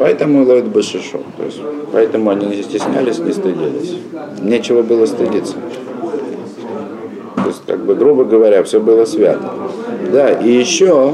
Поэтому 0.00 0.46
Лоид 0.46 0.68
Башишо. 0.68 1.18
То 1.36 1.44
есть, 1.44 1.60
поэтому 1.92 2.30
они 2.30 2.46
не 2.46 2.62
стеснялись, 2.62 3.18
не 3.18 3.32
стыдились. 3.32 3.96
Нечего 4.40 4.80
было 4.80 5.04
стыдиться. 5.04 5.56
То 7.36 7.46
есть, 7.46 7.62
как 7.66 7.84
бы, 7.84 7.94
грубо 7.94 8.24
говоря, 8.24 8.62
все 8.62 8.80
было 8.80 9.04
свято. 9.04 9.50
Да, 10.10 10.30
и 10.30 10.50
еще, 10.52 11.12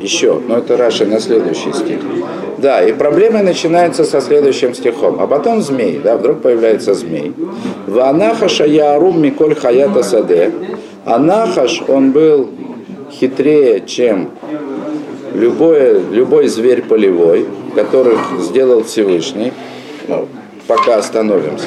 еще, 0.00 0.40
но 0.48 0.56
это 0.56 0.76
Раша 0.76 1.06
на 1.06 1.20
следующий 1.20 1.72
стих. 1.72 2.00
Да, 2.58 2.82
и 2.82 2.92
проблема 2.92 3.44
начинается 3.44 4.02
со 4.02 4.20
следующим 4.20 4.74
стихом. 4.74 5.18
А 5.20 5.28
потом 5.28 5.62
змей, 5.62 6.00
да, 6.02 6.16
вдруг 6.16 6.40
появляется 6.40 6.92
змей. 6.94 7.32
Ванахаша 7.86 8.66
Яарум 8.66 9.22
Миколь 9.22 9.54
Хаята 9.54 10.02
Саде. 10.02 10.50
А 11.04 11.20
он 11.86 12.10
был 12.10 12.48
хитрее, 13.12 13.84
чем 13.86 14.30
любой, 15.36 16.02
любой 16.10 16.48
зверь 16.48 16.82
полевой, 16.82 17.46
которых 17.74 18.18
сделал 18.40 18.84
Всевышний. 18.84 19.52
Ну, 20.08 20.28
пока 20.66 20.96
остановимся. 20.96 21.66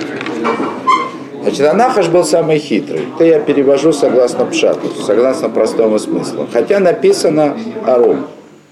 Значит, 1.42 1.66
Анахаш 1.66 2.10
был 2.10 2.24
самый 2.24 2.60
хитрый. 2.60 3.08
Это 3.16 3.24
я 3.24 3.40
перевожу 3.40 3.94
согласно 3.94 4.46
пшату, 4.46 4.90
согласно 5.06 5.50
простому 5.50 5.98
смыслу. 5.98 6.48
Хотя 6.52 6.80
написано 6.80 7.58
Арум, 7.86 8.26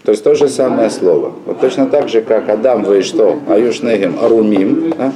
то 0.03 0.11
есть 0.11 0.23
то 0.23 0.35
же 0.35 0.49
самое 0.49 0.89
слово. 0.89 1.31
Вот 1.45 1.59
точно 1.59 1.87
так 1.87 2.09
же, 2.09 2.21
как 2.21 2.49
Адам, 2.49 2.83
вы 2.83 3.03
что, 3.03 3.39
Аюшнегем, 3.47 4.17
Арумим, 4.21 4.93
да? 4.97 5.13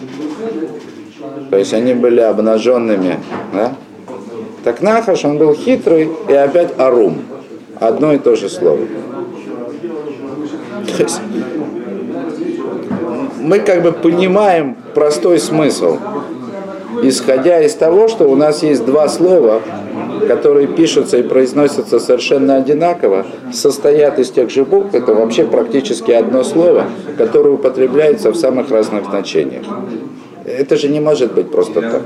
то 1.49 1.57
есть 1.57 1.73
они 1.73 1.93
были 1.93 2.21
обнаженными, 2.21 3.19
да? 3.53 3.73
Так 4.63 4.81
Нахаш, 4.81 5.25
он 5.25 5.37
был 5.37 5.55
хитрый, 5.55 6.09
и 6.29 6.33
опять 6.33 6.77
Арум. 6.77 7.19
Одно 7.79 8.13
и 8.13 8.19
то 8.19 8.35
же 8.35 8.47
слово. 8.47 8.79
То 11.01 11.07
есть 11.07 11.21
мы 13.39 13.59
как 13.59 13.81
бы 13.81 13.91
понимаем 13.91 14.75
простой 14.93 15.39
смысл 15.39 15.97
исходя 17.03 17.61
из 17.61 17.73
того, 17.73 18.07
что 18.07 18.25
у 18.25 18.35
нас 18.35 18.63
есть 18.63 18.85
два 18.85 19.07
слова, 19.07 19.61
которые 20.27 20.67
пишутся 20.67 21.17
и 21.17 21.23
произносятся 21.23 21.99
совершенно 21.99 22.57
одинаково, 22.57 23.25
состоят 23.51 24.19
из 24.19 24.29
тех 24.29 24.49
же 24.49 24.65
букв, 24.65 24.93
это 24.93 25.13
вообще 25.13 25.45
практически 25.45 26.11
одно 26.11 26.43
слово, 26.43 26.85
которое 27.17 27.51
употребляется 27.51 28.31
в 28.31 28.35
самых 28.35 28.69
разных 28.69 29.05
значениях. 29.05 29.65
Это 30.45 30.75
же 30.75 30.89
не 30.89 30.99
может 30.99 31.33
быть 31.33 31.49
просто 31.51 31.81
так. 31.81 32.01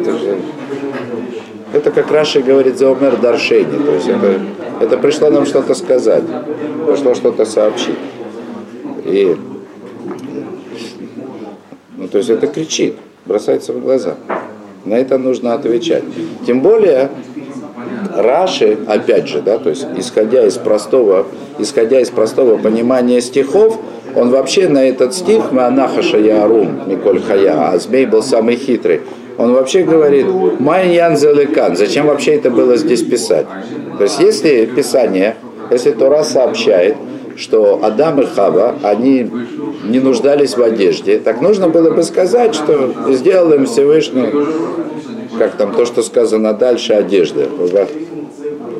Это, 0.00 0.18
же, 0.18 0.36
это 1.72 1.90
как 1.90 2.10
Раши 2.10 2.40
говорит 2.40 2.78
за 2.78 2.90
Омер 2.90 3.16
Даршейни, 3.16 3.84
то 3.84 3.92
есть 3.92 4.08
это, 4.08 4.40
это 4.82 4.98
пришло 4.98 5.30
нам 5.30 5.46
что-то 5.46 5.74
сказать, 5.74 6.24
пришло 6.86 7.14
что-то 7.14 7.44
сообщить. 7.44 7.98
И 9.04 9.36
ну, 11.96 12.08
то 12.08 12.18
есть 12.18 12.30
это 12.30 12.48
кричит, 12.48 12.96
бросается 13.24 13.72
в 13.72 13.80
глаза. 13.80 14.16
На 14.84 14.94
это 14.94 15.18
нужно 15.18 15.54
отвечать. 15.54 16.02
Тем 16.44 16.60
более, 16.60 17.10
Раши, 18.16 18.76
опять 18.88 19.28
же, 19.28 19.40
да, 19.40 19.58
то 19.58 19.70
есть 19.70 19.86
исходя 19.96 20.44
из 20.44 20.58
простого, 20.58 21.26
исходя 21.58 22.00
из 22.00 22.10
простого 22.10 22.56
понимания 22.58 23.20
стихов, 23.20 23.78
он 24.16 24.30
вообще 24.30 24.68
на 24.68 24.84
этот 24.84 25.14
стих 25.14 25.52
Маанахаша 25.52 26.18
Ярум 26.18 26.80
Миколь 26.88 27.22
Хая, 27.22 27.70
а 27.70 27.78
змей 27.78 28.06
был 28.06 28.22
самый 28.22 28.56
хитрый. 28.56 29.02
Он 29.42 29.54
вообще 29.54 29.82
говорит, 29.82 30.26
Майян 30.60 31.16
Зелекан, 31.16 31.74
зачем 31.76 32.06
вообще 32.06 32.34
это 32.36 32.48
было 32.48 32.76
здесь 32.76 33.02
писать? 33.02 33.46
То 33.98 34.04
есть 34.04 34.20
если 34.20 34.66
Писание, 34.66 35.34
если 35.68 35.90
Тора 35.90 36.22
сообщает, 36.22 36.94
что 37.34 37.80
Адам 37.82 38.20
и 38.20 38.24
Хава, 38.24 38.76
они 38.84 39.28
не 39.82 39.98
нуждались 39.98 40.56
в 40.56 40.62
одежде, 40.62 41.18
так 41.18 41.40
нужно 41.40 41.68
было 41.68 41.90
бы 41.90 42.04
сказать, 42.04 42.54
что 42.54 42.94
сделал 43.08 43.52
им 43.52 43.66
Всевышний, 43.66 44.28
как 45.36 45.56
там 45.56 45.74
то, 45.74 45.86
что 45.86 46.04
сказано 46.04 46.52
дальше, 46.52 46.92
одежды. 46.92 47.48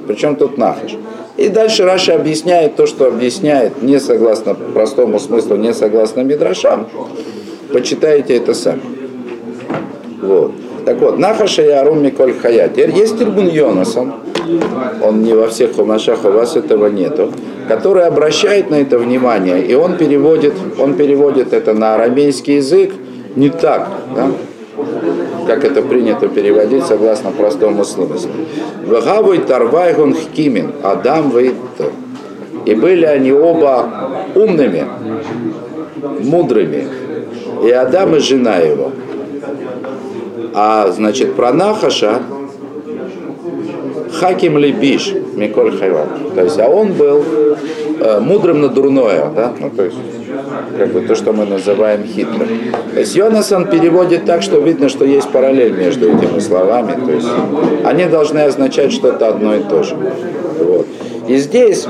Причем 0.06 0.36
тут 0.36 0.58
нахаш. 0.58 0.92
И 1.38 1.48
дальше 1.48 1.82
Раша 1.82 2.14
объясняет 2.14 2.76
то, 2.76 2.86
что 2.86 3.08
объясняет, 3.08 3.82
не 3.82 3.98
согласно 3.98 4.54
простому 4.54 5.18
смыслу, 5.18 5.56
не 5.56 5.74
согласно 5.74 6.20
Мидрашам. 6.20 6.86
Почитайте 7.72 8.36
это 8.36 8.54
сами. 8.54 9.01
Вот. 10.22 10.52
Так 10.84 11.00
вот, 11.00 11.18
Нахаша 11.18 11.62
и 11.62 11.68
Арум 11.68 12.02
Миколь 12.02 12.34
Хая. 12.34 12.68
Теперь 12.68 12.90
есть 12.90 13.20
Ирбун 13.20 13.48
Йонасон, 13.48 14.14
он 15.02 15.22
не 15.22 15.34
во 15.34 15.48
всех 15.48 15.74
хумашах, 15.74 16.24
у 16.24 16.30
вас 16.30 16.56
этого 16.56 16.86
нету, 16.86 17.32
который 17.68 18.04
обращает 18.04 18.70
на 18.70 18.76
это 18.76 18.98
внимание, 18.98 19.64
и 19.64 19.74
он 19.74 19.96
переводит, 19.96 20.54
он 20.78 20.94
переводит 20.94 21.52
это 21.52 21.74
на 21.74 21.94
арамейский 21.94 22.56
язык 22.56 22.92
не 23.36 23.48
так, 23.48 23.88
да? 24.14 24.30
как 25.46 25.64
это 25.64 25.82
принято 25.82 26.28
переводить 26.28 26.84
согласно 26.84 27.30
простому 27.30 27.84
смыслу. 27.84 28.30
Вагавой 28.86 29.38
тарвайгон 29.38 30.14
хкимин, 30.14 30.72
Адам 30.82 31.30
выйдет. 31.30 31.56
И 32.64 32.74
были 32.74 33.04
они 33.04 33.32
оба 33.32 33.88
умными, 34.34 34.84
мудрыми. 36.20 36.86
И 37.64 37.70
Адам 37.70 38.16
и 38.16 38.18
жена 38.20 38.56
его. 38.56 38.92
А 40.54 40.90
значит 40.90 41.34
про 41.34 41.52
Нахаша 41.52 42.20
Хаким 44.12 44.58
Лебиш 44.58 45.14
Миколь 45.34 45.76
Хайват. 45.76 46.34
То 46.34 46.44
есть, 46.44 46.58
а 46.58 46.68
он 46.68 46.92
был 46.92 47.24
э, 47.98 48.20
мудрым 48.20 48.60
на 48.60 48.68
дурное, 48.68 49.30
да? 49.34 49.52
Ну, 49.58 49.70
то 49.70 49.84
есть, 49.84 49.96
как 50.76 50.92
бы 50.92 51.00
то, 51.02 51.14
что 51.14 51.32
мы 51.32 51.46
называем 51.46 52.04
хитрым. 52.04 52.48
То 52.92 53.00
есть 53.00 53.16
Йонасан 53.16 53.68
переводит 53.68 54.24
так, 54.24 54.42
что 54.42 54.58
видно, 54.58 54.88
что 54.88 55.04
есть 55.04 55.30
параллель 55.30 55.72
между 55.72 56.08
этими 56.08 56.38
словами. 56.38 56.98
То 57.04 57.12
есть 57.12 57.28
они 57.84 58.04
должны 58.06 58.40
означать 58.40 58.92
что-то 58.92 59.28
одно 59.28 59.54
и 59.54 59.62
то 59.62 59.82
же. 59.82 59.96
Вот. 60.58 60.86
И 61.28 61.36
здесь, 61.36 61.86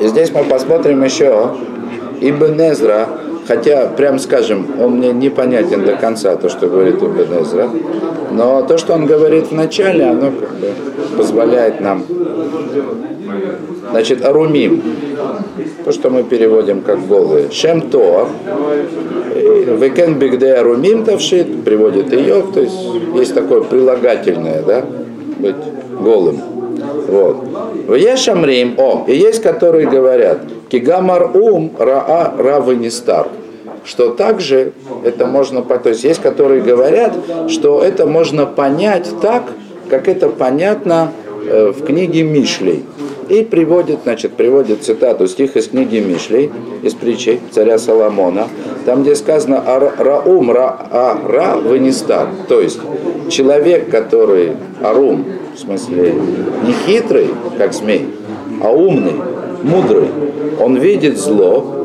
и 0.00 0.06
здесь 0.08 0.32
мы 0.32 0.44
посмотрим 0.44 1.02
еще 1.04 1.52
Ибн 2.20 2.60
Эзра, 2.60 3.08
хотя, 3.50 3.86
прям 3.86 4.20
скажем, 4.20 4.64
он 4.80 4.98
мне 4.98 5.12
непонятен 5.12 5.84
до 5.84 5.96
конца, 5.96 6.36
то, 6.36 6.48
что 6.48 6.68
говорит 6.68 7.02
Ибн 7.02 7.42
Эзра, 7.42 7.68
но 8.30 8.62
то, 8.62 8.78
что 8.78 8.94
он 8.94 9.06
говорит 9.06 9.48
в 9.48 9.52
начале, 9.52 10.04
оно 10.04 10.30
как 10.30 10.50
бы 10.50 10.72
позволяет 11.16 11.80
нам 11.80 12.04
Значит, 13.90 14.24
арумим, 14.24 14.80
то, 15.84 15.90
что 15.90 16.10
мы 16.10 16.22
переводим 16.22 16.82
как 16.82 17.08
голые. 17.08 17.50
Шем 17.50 17.90
то, 17.90 18.28
векен 19.34 20.14
бигде 20.16 20.52
арумим 20.52 21.04
тавшит, 21.04 21.64
приводит 21.64 22.12
ее, 22.12 22.44
то 22.54 22.60
есть 22.60 22.78
есть 23.16 23.34
такое 23.34 23.62
прилагательное, 23.62 24.62
да, 24.62 24.84
быть 25.38 25.56
голым. 26.00 26.40
Вот. 27.08 27.44
Ешамрим, 27.98 28.74
о, 28.78 29.04
и 29.08 29.16
есть, 29.16 29.42
которые 29.42 29.88
говорят, 29.88 30.38
кигамар 30.68 31.36
ум 31.36 31.72
раа 31.76 32.32
равы 32.38 32.76
не 32.76 32.90
стар 32.90 33.26
что 33.84 34.10
также 34.10 34.72
это 35.04 35.26
можно, 35.26 35.62
то 35.62 35.88
есть 35.88 36.04
есть, 36.04 36.20
которые 36.20 36.60
говорят, 36.62 37.12
что 37.48 37.82
это 37.82 38.06
можно 38.06 38.46
понять 38.46 39.08
так, 39.22 39.44
как 39.88 40.08
это 40.08 40.28
понятно 40.28 41.12
э, 41.46 41.72
в 41.76 41.84
книге 41.84 42.22
Мишлей. 42.22 42.84
И 43.28 43.44
приводит, 43.44 44.00
значит, 44.02 44.32
приводит 44.32 44.82
цитату 44.82 45.28
стих 45.28 45.56
из 45.56 45.68
книги 45.68 45.98
Мишлей, 45.98 46.50
из 46.82 46.94
притчи 46.94 47.40
царя 47.52 47.78
Соломона, 47.78 48.48
там, 48.84 49.02
где 49.02 49.14
сказано 49.14 49.62
«Раум 49.98 50.50
ра, 50.50 50.76
а, 50.90 51.20
ра 51.28 51.56
вынестар». 51.56 52.28
То 52.48 52.60
есть 52.60 52.80
человек, 53.28 53.88
который 53.88 54.56
арум, 54.82 55.24
в 55.54 55.60
смысле 55.60 56.14
не 56.66 56.72
хитрый, 56.86 57.28
как 57.56 57.72
змей, 57.72 58.08
а 58.60 58.70
умный, 58.70 59.14
мудрый, 59.62 60.08
он 60.58 60.76
видит 60.76 61.16
зло 61.16 61.79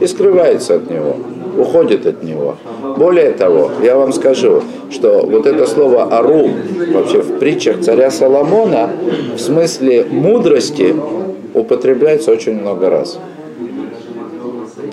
и 0.00 0.06
скрывается 0.06 0.76
от 0.76 0.90
него 0.90 1.16
уходит 1.56 2.06
от 2.06 2.22
него. 2.22 2.56
Более 2.96 3.32
того, 3.32 3.70
я 3.82 3.96
вам 3.96 4.12
скажу, 4.12 4.62
что 4.90 5.24
вот 5.26 5.46
это 5.46 5.66
слово 5.66 6.04
«арум» 6.04 6.54
вообще 6.92 7.20
в 7.20 7.38
притчах 7.38 7.80
царя 7.80 8.10
Соломона 8.10 8.90
в 9.34 9.38
смысле 9.38 10.06
мудрости 10.10 10.94
употребляется 11.54 12.32
очень 12.32 12.60
много 12.60 12.90
раз. 12.90 13.18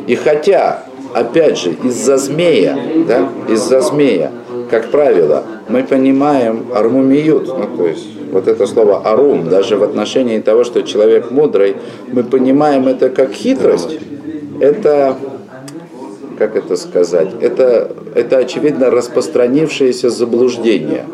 И 0.08 0.16
хотя, 0.16 0.84
опять 1.14 1.60
же, 1.60 1.76
из-за 1.84 2.18
змея, 2.18 2.78
да, 3.08 3.30
из-за 3.50 3.82
змея, 3.82 4.32
как 4.70 4.90
правило, 4.90 5.44
мы 5.68 5.84
понимаем 5.84 6.68
армумиют, 6.74 7.48
ну, 7.48 7.78
то 7.78 7.88
есть 7.88 8.08
вот 8.32 8.48
это 8.48 8.66
слово 8.66 9.02
арум, 9.04 9.50
даже 9.50 9.76
в 9.76 9.84
отношении 9.84 10.40
того, 10.40 10.64
что 10.64 10.84
человек 10.84 11.32
мудрый, 11.32 11.76
мы 12.08 12.24
понимаем 12.24 12.88
это 12.88 13.10
как 13.10 13.34
хитрость, 13.34 14.00
это 14.62 15.18
как 16.38 16.56
это 16.56 16.76
сказать, 16.76 17.30
это, 17.40 17.92
это 18.16 18.38
очевидно 18.38 18.90
распространившееся 18.90 20.10
заблуждение. 20.10 21.06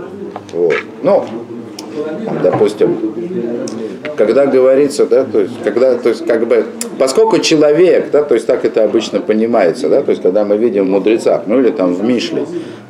Вот. 0.54 0.76
Ну, 1.04 1.26
допустим, 2.42 2.98
когда 4.18 4.48
говорится, 4.48 5.06
да, 5.06 5.24
то 5.24 5.42
есть, 5.42 5.54
когда, 5.64 5.96
то 5.96 6.10
есть, 6.10 6.26
как 6.26 6.48
бы, 6.48 6.66
поскольку 6.98 7.38
человек, 7.40 8.10
да, 8.12 8.24
то 8.24 8.34
есть 8.34 8.48
так 8.48 8.66
это 8.66 8.84
обычно 8.84 9.20
понимается, 9.20 9.88
да, 9.90 10.02
то 10.02 10.10
есть 10.10 10.24
когда 10.24 10.44
мы 10.44 10.58
видим 10.58 10.86
в 10.86 10.90
мудрецах, 10.90 11.44
ну 11.46 11.60
или 11.60 11.70
там 11.70 11.94
в 11.94 12.04
Мишле, 12.04 12.46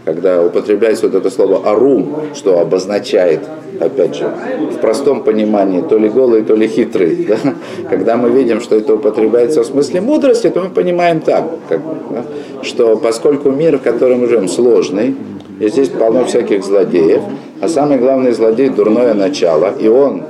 когда 0.06 0.42
употребляется 0.42 1.08
вот 1.08 1.16
это 1.16 1.30
слово 1.30 1.70
арум, 1.70 2.16
что 2.34 2.62
обозначает, 2.62 3.42
опять 3.82 4.16
же, 4.16 4.32
в 4.72 4.78
простом 4.78 5.22
понимании, 5.22 5.82
то 5.82 5.98
ли 5.98 6.08
голый, 6.08 6.44
то 6.44 6.56
ли 6.56 6.68
хитрый. 6.68 7.28
Да? 7.44 7.56
Когда 7.90 8.16
мы 8.16 8.30
видим, 8.30 8.62
что 8.62 8.78
это 8.78 8.96
употребляется 8.96 9.64
в 9.64 9.66
смысле 9.66 10.00
мудрости, 10.00 10.50
то 10.50 10.62
мы 10.62 10.70
понимаем 10.70 11.20
так, 11.20 11.44
как, 11.68 11.82
да? 12.10 12.24
что 12.62 12.96
поскольку 12.96 13.52
мир, 13.52 13.80
в 13.80 13.82
котором 13.82 14.22
мы 14.22 14.28
живем, 14.28 14.48
сложный, 14.48 15.16
и 15.60 15.68
здесь 15.68 15.90
полно 15.90 16.24
всяких 16.24 16.64
злодеев, 16.64 17.22
а 17.60 17.68
самый 17.68 17.98
главный 17.98 18.32
злодей– 18.32 18.70
дурное 18.78 19.14
начало, 19.14 19.74
и 19.78 19.90
он 19.90 20.24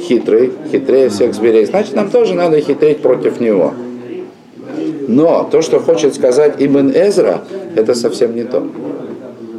хитрый, 0.00 0.52
хитрее 0.70 1.08
всех 1.08 1.34
зверей, 1.34 1.64
значит, 1.66 1.94
нам 1.94 2.10
тоже 2.10 2.34
надо 2.34 2.60
хитрить 2.60 3.00
против 3.00 3.40
него. 3.40 3.72
Но 5.08 5.48
то, 5.50 5.62
что 5.62 5.80
хочет 5.80 6.14
сказать 6.14 6.54
Ибн 6.58 6.90
Эзра, 6.90 7.42
это 7.74 7.94
совсем 7.94 8.34
не 8.34 8.44
то. 8.44 8.66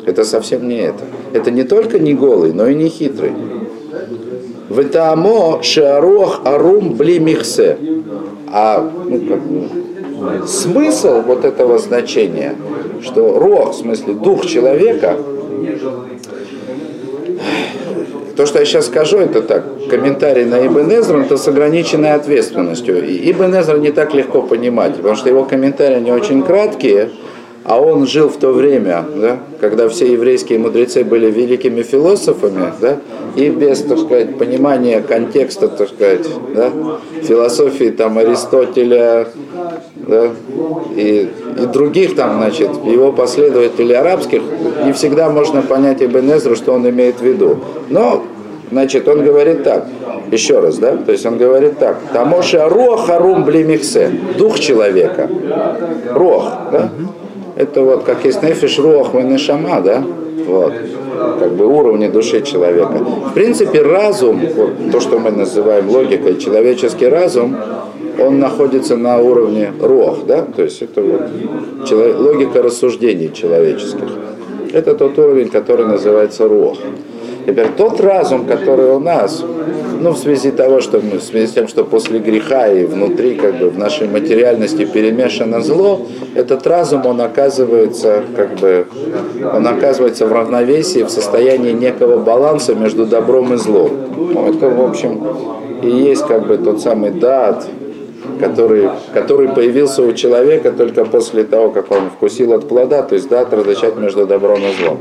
Это 0.06 0.24
совсем 0.24 0.68
не 0.68 0.78
это. 0.78 1.04
Это 1.34 1.52
не 1.52 1.64
только 1.64 2.00
не 2.00 2.14
голый, 2.14 2.54
но 2.54 2.68
и 2.68 2.76
не 2.76 2.90
хитрый. 2.90 3.32
Ветамо 4.70 5.62
шеарох 5.62 6.42
арум 6.46 6.96
блимихсе. 6.96 7.78
А 8.48 8.90
ну, 9.06 9.22
как, 9.28 10.48
смысл 10.48 11.22
вот 11.22 11.46
этого 11.46 11.78
значения, 11.78 12.56
что 13.02 13.38
рох, 13.38 13.74
в 13.74 13.78
смысле 13.78 14.14
дух 14.14 14.46
человека, 14.46 15.18
то, 18.42 18.48
что 18.48 18.58
я 18.58 18.66
сейчас 18.66 18.88
скажу, 18.88 19.20
это 19.20 19.44
так, 19.44 19.64
комментарий 19.88 20.46
на 20.46 20.66
Ибн 20.66 20.92
Эзру, 20.92 21.20
это 21.20 21.38
с 21.38 21.48
ограниченной 21.48 22.14
ответственностью. 22.14 23.08
И 23.08 23.32
Ибн 23.32 23.54
Эзра 23.56 23.78
не 23.78 23.92
так 23.92 24.16
легко 24.16 24.42
понимать, 24.42 24.96
потому 24.96 25.16
что 25.16 25.30
его 25.30 25.44
комментарии, 25.44 25.98
они 25.98 26.12
очень 26.12 26.42
краткие, 26.42 27.12
а 27.64 27.80
он 27.80 28.08
жил 28.08 28.30
в 28.30 28.38
то 28.38 28.52
время, 28.52 29.06
да, 29.16 29.38
когда 29.60 29.88
все 29.88 30.12
еврейские 30.12 30.58
мудрецы 30.58 31.04
были 31.04 31.30
великими 31.30 31.84
философами, 31.84 32.74
да, 32.82 32.98
и 33.36 33.50
без, 33.50 33.84
так 33.84 34.00
сказать, 34.00 34.38
понимания 34.40 35.02
контекста, 35.02 35.68
так 35.68 35.90
сказать, 35.90 36.28
да, 36.56 36.72
философии 37.22 37.92
там 37.92 38.18
Аристотеля, 38.18 39.28
да, 39.96 40.32
и, 40.96 41.30
и 41.62 41.66
других 41.68 42.16
там, 42.16 42.38
значит, 42.38 42.70
его 42.84 43.12
последователей 43.12 43.96
арабских, 43.96 44.42
не 44.84 44.94
всегда 44.94 45.30
можно 45.30 45.62
понять 45.62 46.02
Ибн 46.02 46.32
Эзру, 46.32 46.56
что 46.56 46.74
он 46.74 46.90
имеет 46.90 47.20
в 47.20 47.24
виду. 47.24 47.60
Но, 47.90 48.24
значит, 48.72 49.08
он 49.08 49.24
говорит 49.24 49.64
так, 49.64 49.86
еще 50.32 50.60
раз, 50.60 50.78
да, 50.78 50.98
то 50.98 51.12
есть 51.12 51.26
он 51.26 51.38
говорит 51.38 51.78
так, 51.78 51.98
Тамоша 52.14 52.70
рох 52.70 53.08
харум 53.08 53.44
блимихсе, 53.44 54.12
дух 54.38 54.60
человека, 54.60 55.30
рох, 56.12 56.52
да, 56.72 56.90
это 57.56 57.82
вот 57.82 58.04
как 58.04 58.26
есть 58.26 58.42
нефиш, 58.42 58.80
руах, 58.80 59.14
нешама, 59.14 59.82
да, 59.82 60.04
вот, 60.48 60.74
как 61.40 61.52
бы 61.54 61.68
уровни 61.68 62.08
души 62.08 62.42
человека. 62.42 62.98
В 63.30 63.34
принципе, 63.34 63.82
разум, 63.82 64.42
вот, 64.56 64.92
то, 64.92 65.00
что 65.00 65.20
мы 65.20 65.32
называем 65.32 65.90
логикой, 65.90 66.38
человеческий 66.38 67.08
разум, 67.08 67.56
он 68.20 68.40
находится 68.40 68.98
на 68.98 69.20
уровне 69.20 69.72
рох, 69.80 70.26
да, 70.26 70.44
то 70.44 70.64
есть 70.64 70.82
это 70.82 71.02
вот 71.02 71.88
человек, 71.88 72.20
логика 72.20 72.62
рассуждений 72.62 73.32
человеческих. 73.34 74.10
Это 74.74 74.96
тот 74.96 75.18
уровень, 75.20 75.50
который 75.50 75.86
называется 75.86 76.48
рох. 76.48 76.78
Теперь 77.46 77.68
тот 77.78 78.00
разум, 78.00 78.46
который 78.46 78.92
у 78.92 79.00
нас, 79.00 79.44
ну, 80.00 80.12
в 80.12 80.18
связи 80.18 80.52
того, 80.52 80.82
что 80.82 81.00
мы, 81.00 81.18
в 81.18 81.24
связи 81.24 81.48
с 81.48 81.52
тем, 81.52 81.68
что 81.68 81.84
после 81.84 82.20
греха 82.20 82.68
и 82.68 82.86
внутри, 82.86 83.36
как 83.36 83.58
бы, 83.58 83.70
в 83.70 83.78
нашей 83.78 84.08
материальности 84.08 84.86
перемешано 84.86 85.62
зло, 85.62 86.02
этот 86.36 86.66
разум, 86.68 87.06
он 87.06 87.22
оказывается, 87.22 88.24
как 88.36 88.56
бы, 88.56 88.88
он 89.54 89.68
оказывается 89.68 90.26
в 90.28 90.32
равновесии, 90.34 91.04
в 91.04 91.10
состоянии 91.10 91.72
некого 91.72 92.18
баланса 92.18 92.76
между 92.76 93.06
добром 93.06 93.54
и 93.54 93.58
злом. 93.58 93.92
Ну, 94.16 94.50
это, 94.50 94.70
в 94.70 94.82
общем, 94.82 95.24
и 95.82 95.90
есть, 95.90 96.26
как 96.28 96.48
бы, 96.48 96.58
тот 96.58 96.82
самый 96.82 97.12
дат, 97.12 97.66
который, 98.42 98.90
который 99.14 99.50
появился 99.50 100.04
у 100.04 100.14
человека 100.14 100.72
только 100.72 101.06
после 101.06 101.44
того, 101.44 101.70
как 101.70 101.92
он 101.92 102.10
вкусил 102.10 102.54
от 102.54 102.68
плода, 102.68 103.04
то 103.04 103.16
есть 103.16 103.30
да, 103.30 103.46
различать 103.50 103.96
между 103.96 104.26
добром 104.26 104.60
и 104.60 104.84
злом. 104.84 105.00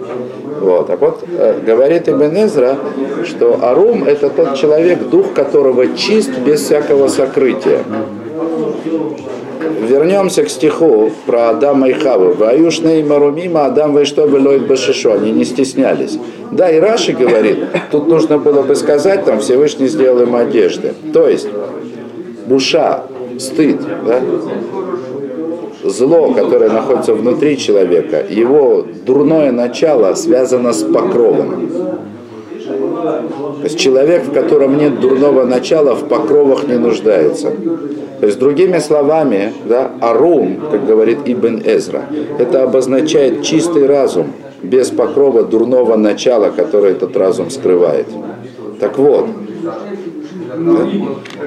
Вот. 0.61 0.87
Так 0.87 1.00
вот, 1.00 1.24
э, 1.26 1.61
говорит 1.64 2.09
Ибн 2.09 2.44
Эзра, 2.44 2.76
что 3.24 3.59
Арум– 3.62 4.05
это 4.07 4.29
тот 4.29 4.55
человек, 4.55 5.09
дух 5.09 5.33
которого 5.33 5.96
чист 5.96 6.31
без 6.44 6.61
всякого 6.61 7.09
сокрытия. 7.09 7.83
Вернемся 9.81 10.44
к 10.44 10.50
стиху 10.50 11.11
про 11.26 11.50
Адама 11.50 11.88
и 11.88 11.92
Хаву. 11.92 12.35
Ваюшны 12.35 13.00
и 13.00 13.03
Марумима, 13.03 13.66
Адам 13.66 13.94
вы 13.94 14.05
что 14.05 14.24
лойд 14.26 14.66
башишо. 14.66 15.14
Они 15.14 15.33
не 15.33 15.44
стеснялись. 15.44 16.18
Да, 16.50 16.70
и 16.70 16.79
Раши 16.79 17.12
говорит, 17.12 17.59
тут 17.90 18.07
нужно 18.07 18.38
было 18.38 18.62
бы 18.62 18.74
сказать, 18.76 19.24
там 19.24 19.40
Всевышний 19.40 19.88
сделал 19.88 20.20
им 20.22 20.35
одежды. 20.35 20.92
То 21.12 21.29
есть, 21.29 21.48
буша, 22.50 23.04
стыд, 23.38 23.80
да? 24.06 24.20
зло, 25.84 26.32
которое 26.34 26.68
находится 26.68 27.14
внутри 27.14 27.56
человека, 27.56 28.24
его 28.28 28.84
дурное 29.06 29.52
начало 29.52 30.14
связано 30.14 30.72
с 30.72 30.82
покровом. 30.82 31.70
То 33.60 33.64
есть 33.64 33.78
человек, 33.78 34.24
в 34.24 34.32
котором 34.32 34.76
нет 34.78 35.00
дурного 35.00 35.44
начала, 35.44 35.94
в 35.94 36.08
покровах 36.08 36.66
не 36.66 36.76
нуждается. 36.76 37.52
То 38.20 38.26
есть, 38.26 38.38
другими 38.38 38.78
словами, 38.78 39.52
да, 39.64 39.92
арум, 40.00 40.60
как 40.70 40.86
говорит 40.86 41.20
Ибн 41.24 41.62
Эзра, 41.64 42.02
это 42.38 42.64
обозначает 42.64 43.42
чистый 43.42 43.86
разум, 43.86 44.32
без 44.62 44.90
покрова 44.90 45.44
дурного 45.44 45.96
начала, 45.96 46.50
которое 46.50 46.92
этот 46.92 47.16
разум 47.16 47.48
скрывает. 47.48 48.06
Так 48.78 48.98
вот, 48.98 49.26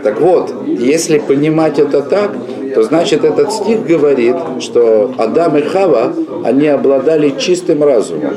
так 0.03 0.21
вот, 0.21 0.53
если 0.65 1.19
понимать 1.19 1.79
это 1.79 2.01
так, 2.01 2.31
то 2.73 2.83
значит 2.83 3.23
этот 3.23 3.51
стих 3.51 3.85
говорит, 3.85 4.35
что 4.59 5.11
Адам 5.17 5.57
и 5.57 5.61
Хава, 5.61 6.13
они 6.43 6.67
обладали 6.67 7.33
чистым 7.37 7.83
разумом. 7.83 8.33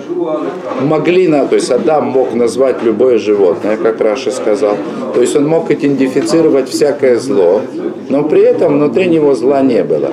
Могли, 0.82 1.28
на, 1.28 1.46
то 1.46 1.54
есть 1.54 1.70
Адам 1.70 2.06
мог 2.06 2.34
назвать 2.34 2.82
любое 2.82 3.18
животное, 3.18 3.76
как 3.76 4.00
Раша 4.00 4.30
сказал. 4.30 4.76
То 5.14 5.20
есть 5.20 5.34
он 5.36 5.46
мог 5.46 5.70
идентифицировать 5.70 6.68
всякое 6.68 7.18
зло, 7.18 7.62
но 8.08 8.24
при 8.24 8.42
этом 8.42 8.74
внутри 8.74 9.06
него 9.06 9.34
зла 9.34 9.62
не 9.62 9.82
было. 9.82 10.10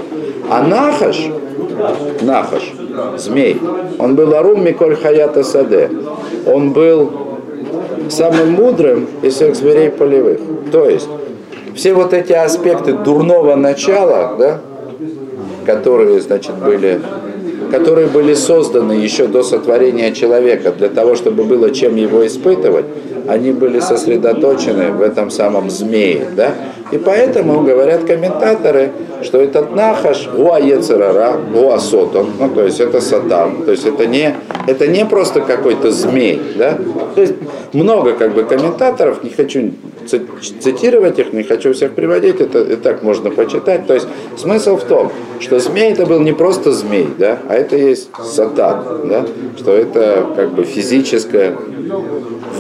А 0.50 0.64
Нахаш, 0.64 1.30
Нахаш, 2.22 2.74
змей, 3.18 3.60
он 4.00 4.16
был 4.16 4.34
Арум 4.34 4.64
Миколь 4.64 4.96
Хаята 4.96 5.44
Саде. 5.44 5.90
Он 6.46 6.72
был 6.72 7.12
самым 8.10 8.52
мудрым 8.52 9.08
из 9.22 9.36
всех 9.36 9.56
зверей 9.56 9.90
полевых. 9.90 10.40
То 10.72 10.90
есть 10.90 11.08
все 11.76 11.94
вот 11.94 12.14
эти 12.14 12.34
аспекты 12.34 12.94
дурного 12.94 13.56
начала, 13.56 14.36
да, 14.38 14.62
которые, 15.66 16.22
значит, 16.22 16.56
были, 16.56 17.02
которые 17.72 18.08
были 18.08 18.34
созданы 18.34 18.94
еще 18.94 19.28
до 19.28 19.44
сотворения 19.44 20.12
человека 20.12 20.72
для 20.72 20.90
того, 20.90 21.16
чтобы 21.16 21.44
было 21.44 21.72
чем 21.72 21.96
его 21.96 22.26
испытывать, 22.26 22.86
они 23.28 23.52
были 23.52 23.80
сосредоточены 23.80 24.92
в 24.92 25.02
этом 25.02 25.32
самом 25.32 25.70
змее, 25.70 26.28
да, 26.36 26.54
и 26.92 26.98
поэтому 26.98 27.62
говорят 27.62 28.04
комментаторы, 28.04 28.92
что 29.24 29.40
этот 29.40 29.76
нахаш 29.76 30.30
гуа 30.30 30.60
ецерара, 30.60 31.38
гуа 31.52 31.80
сотон, 31.80 32.32
ну 32.40 32.50
то 32.50 32.64
есть 32.64 32.80
это 32.80 33.02
сатан, 33.02 33.64
то 33.64 33.72
есть 33.72 33.86
это 33.86 34.06
не, 34.06 34.36
это 34.68 34.88
не 34.88 35.06
просто 35.06 35.42
какой-то 35.42 35.92
змей, 35.92 36.42
да, 36.56 36.78
то 37.16 37.22
есть 37.22 37.34
много 37.74 38.14
как 38.14 38.34
бы 38.34 38.44
комментаторов, 38.44 39.24
не 39.24 39.30
хочу 39.30 39.72
цитировать 40.06 41.20
их, 41.20 41.34
не 41.34 41.44
хочу 41.44 41.74
всех 41.74 41.94
приводить, 41.94 42.42
это 42.42 42.62
и 42.62 42.76
так 42.76 43.04
можно 43.04 43.32
почитать. 43.32 43.88
То 43.88 43.94
есть 43.94 44.08
смысл 44.38 44.78
в 44.78 44.84
том, 44.84 45.12
что 45.40 45.60
змей 45.60 45.94
это 45.94 46.06
был 46.06 46.20
не 46.20 46.34
просто 46.34 46.72
змей, 46.72 47.08
да, 47.18 47.40
а 47.48 47.56
это 47.56 47.76
есть 47.76 48.10
сатан, 48.24 48.84
да, 49.06 49.26
что 49.58 49.72
это 49.72 50.28
как 50.36 50.52
бы 50.52 50.64
физическое 50.64 51.56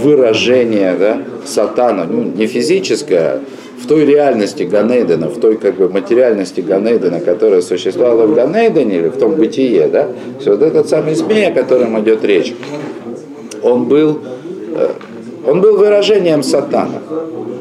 выражение 0.01 0.95
да, 0.97 1.21
сатана, 1.45 2.05
ну, 2.09 2.23
не 2.23 2.47
физическое, 2.47 3.41
в 3.83 3.87
той 3.87 4.05
реальности 4.05 4.63
Ганейдена, 4.63 5.27
в 5.27 5.39
той 5.39 5.57
как 5.57 5.75
бы 5.75 5.89
материальности 5.89 6.61
Ганейдена, 6.61 7.19
которая 7.19 7.61
существовала 7.61 8.25
в 8.25 8.33
Ганейдене 8.33 8.97
или 8.97 9.07
в 9.09 9.17
том 9.17 9.33
бытие, 9.35 9.87
да, 9.87 10.07
вот 10.45 10.61
этот 10.61 10.87
самый 10.87 11.15
змей, 11.15 11.47
о 11.47 11.51
котором 11.51 11.99
идет 11.99 12.23
речь, 12.23 12.53
он 13.61 13.85
был, 13.85 14.19
э, 14.75 14.89
он 15.45 15.59
был 15.59 15.77
выражением 15.77 16.43
сатана 16.43 17.01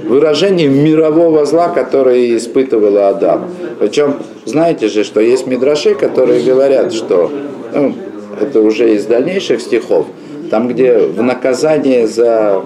выражением 0.05 0.85
мирового 0.85 1.47
зла, 1.47 1.69
которое 1.69 2.37
испытывала 2.37 3.09
Адам. 3.09 3.49
Причем, 3.79 4.17
знаете 4.45 4.89
же, 4.89 5.05
что 5.05 5.21
есть 5.21 5.47
мидраши, 5.47 5.95
которые 5.95 6.43
говорят, 6.43 6.93
что, 6.93 7.31
ну, 7.73 7.95
это 8.41 8.61
уже 8.61 8.95
из 8.95 9.07
дальнейших 9.07 9.61
стихов, 9.61 10.07
там, 10.53 10.69
где 10.69 10.99
в 10.99 11.23
наказание 11.23 12.07
за, 12.07 12.63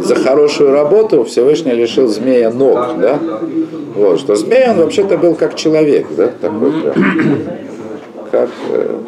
за 0.00 0.14
хорошую 0.14 0.70
работу 0.70 1.24
Всевышний 1.24 1.72
лишил 1.72 2.06
змея 2.06 2.52
ног, 2.52 3.00
да? 3.00 3.18
Вот, 3.96 4.20
что 4.20 4.36
змей, 4.36 4.70
он 4.70 4.76
вообще-то 4.76 5.18
был 5.18 5.34
как 5.34 5.56
человек, 5.56 6.06
да, 6.16 6.28
такой 6.40 6.70
прям, 6.70 6.94
как, 8.30 8.50
э, 8.70 8.98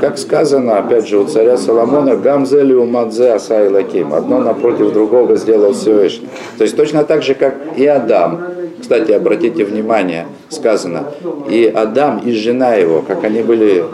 как 0.00 0.18
сказано, 0.18 0.78
опять 0.78 1.08
же, 1.08 1.18
у 1.18 1.24
царя 1.24 1.56
Соломона, 1.56 2.16
«Гамзели 2.16 2.74
умадзе 2.74 3.32
асай 3.32 3.68
лаким». 3.68 4.14
Одно 4.14 4.38
напротив 4.38 4.92
другого 4.92 5.36
сделал 5.36 5.72
Всевышний. 5.72 6.28
То 6.56 6.64
есть 6.64 6.76
точно 6.76 7.04
так 7.04 7.22
же, 7.22 7.34
как 7.34 7.54
и 7.76 7.86
Адам. 7.86 8.40
Кстати, 8.80 9.10
обратите 9.12 9.64
внимание, 9.64 10.26
сказано, 10.50 11.06
и 11.50 11.66
Адам, 11.66 12.20
и 12.24 12.32
жена 12.32 12.74
его, 12.74 13.02
как 13.02 13.24
они 13.24 13.42
были 13.42 13.84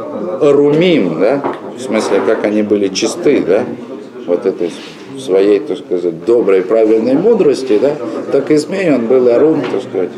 румим, 0.40 1.18
да, 1.18 1.40
в 1.76 1.80
смысле, 1.80 2.20
как 2.26 2.44
они 2.44 2.62
были 2.62 2.88
чисты, 2.88 3.42
да, 3.46 3.64
вот 4.26 4.44
этой 4.44 4.70
своей, 5.18 5.60
так 5.60 5.78
сказать, 5.78 6.24
доброй, 6.24 6.62
правильной 6.62 7.14
мудрости, 7.14 7.78
да, 7.80 7.92
так 8.30 8.50
и 8.50 8.56
змей 8.56 8.94
он 8.94 9.06
был 9.06 9.28
арум, 9.28 9.62
так 9.62 9.82
сказать. 9.82 10.10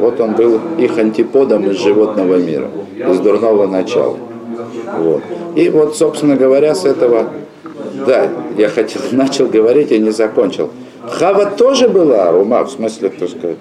Вот 0.00 0.20
он 0.20 0.32
был 0.32 0.60
их 0.78 0.96
антиподом 0.98 1.68
из 1.70 1.78
животного 1.78 2.36
мира, 2.36 2.68
из 2.96 3.18
дурного 3.20 3.66
начала. 3.66 4.16
Вот. 4.98 5.22
И 5.54 5.68
вот, 5.68 5.96
собственно 5.96 6.36
говоря, 6.36 6.74
с 6.74 6.84
этого, 6.84 7.30
да, 8.06 8.28
я 8.56 8.68
хотел, 8.68 9.02
начал 9.12 9.46
говорить 9.46 9.92
и 9.92 9.98
не 9.98 10.10
закончил. 10.10 10.70
Хава 11.02 11.46
тоже 11.46 11.88
была 11.88 12.32
ума, 12.32 12.64
в 12.64 12.70
смысле, 12.70 13.10
так 13.10 13.28
сказать, 13.28 13.58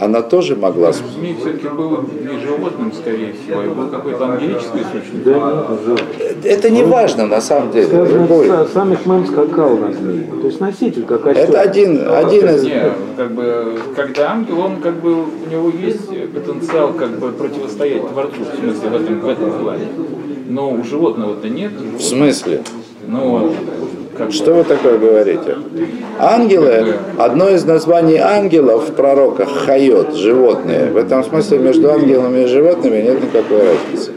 она 0.00 0.22
тоже 0.22 0.56
могла... 0.56 0.92
Змей 0.92 1.36
все-таки 1.38 1.68
был 1.68 2.02
не 2.02 2.38
животным, 2.40 2.92
скорее 2.92 3.34
всего, 3.34 3.60
а 3.60 3.74
был 3.74 3.88
какой-то 3.88 4.24
ангелической 4.24 4.80
сущностью. 4.80 5.22
Да, 5.24 5.66
это 6.44 6.70
не 6.70 6.82
важно, 6.82 7.26
на 7.26 7.40
самом 7.40 7.70
деле. 7.70 7.86
Сказано, 7.86 8.66
сам 8.72 8.92
Ихмем 8.94 9.26
скакал 9.26 9.76
на 9.76 9.92
змее. 9.92 10.26
То 10.40 10.46
есть 10.46 10.60
носитель 10.60 11.04
как 11.04 11.26
осел. 11.26 11.42
Это 11.42 11.60
один, 11.60 12.08
один 12.08 12.48
из... 12.48 12.64
Не, 12.64 12.92
как 13.16 13.32
бы, 13.32 13.78
когда 13.94 14.30
ангел, 14.32 14.60
он 14.60 14.76
как 14.80 15.00
бы, 15.00 15.12
у 15.12 15.50
него 15.50 15.70
есть 15.70 16.08
потенциал 16.32 16.94
как 16.94 17.18
бы 17.18 17.32
противостоять 17.32 18.08
Творцу, 18.08 18.40
в 18.40 18.58
смысле, 18.58 18.88
в 18.88 18.94
этом, 18.94 19.20
в 19.20 19.28
этом 19.28 19.52
плане. 19.52 19.88
Но 20.48 20.72
у 20.72 20.82
животного-то 20.82 21.48
нет. 21.48 21.72
В 21.98 22.02
смысле? 22.02 22.62
Ну, 23.06 23.52
Что 24.28 24.54
вы 24.54 24.64
такое 24.64 24.98
говорите? 24.98 25.56
Ангелы, 26.18 26.94
одно 27.16 27.48
из 27.48 27.64
названий 27.64 28.18
ангелов 28.18 28.90
в 28.90 28.92
пророках 28.92 29.48
хайот, 29.66 30.14
животные. 30.14 30.90
В 30.90 30.96
этом 30.96 31.24
смысле 31.24 31.58
между 31.58 31.90
ангелами 31.90 32.42
и 32.42 32.46
животными 32.46 33.00
нет 33.00 33.22
никакой 33.22 33.58
разницы. 33.58 34.12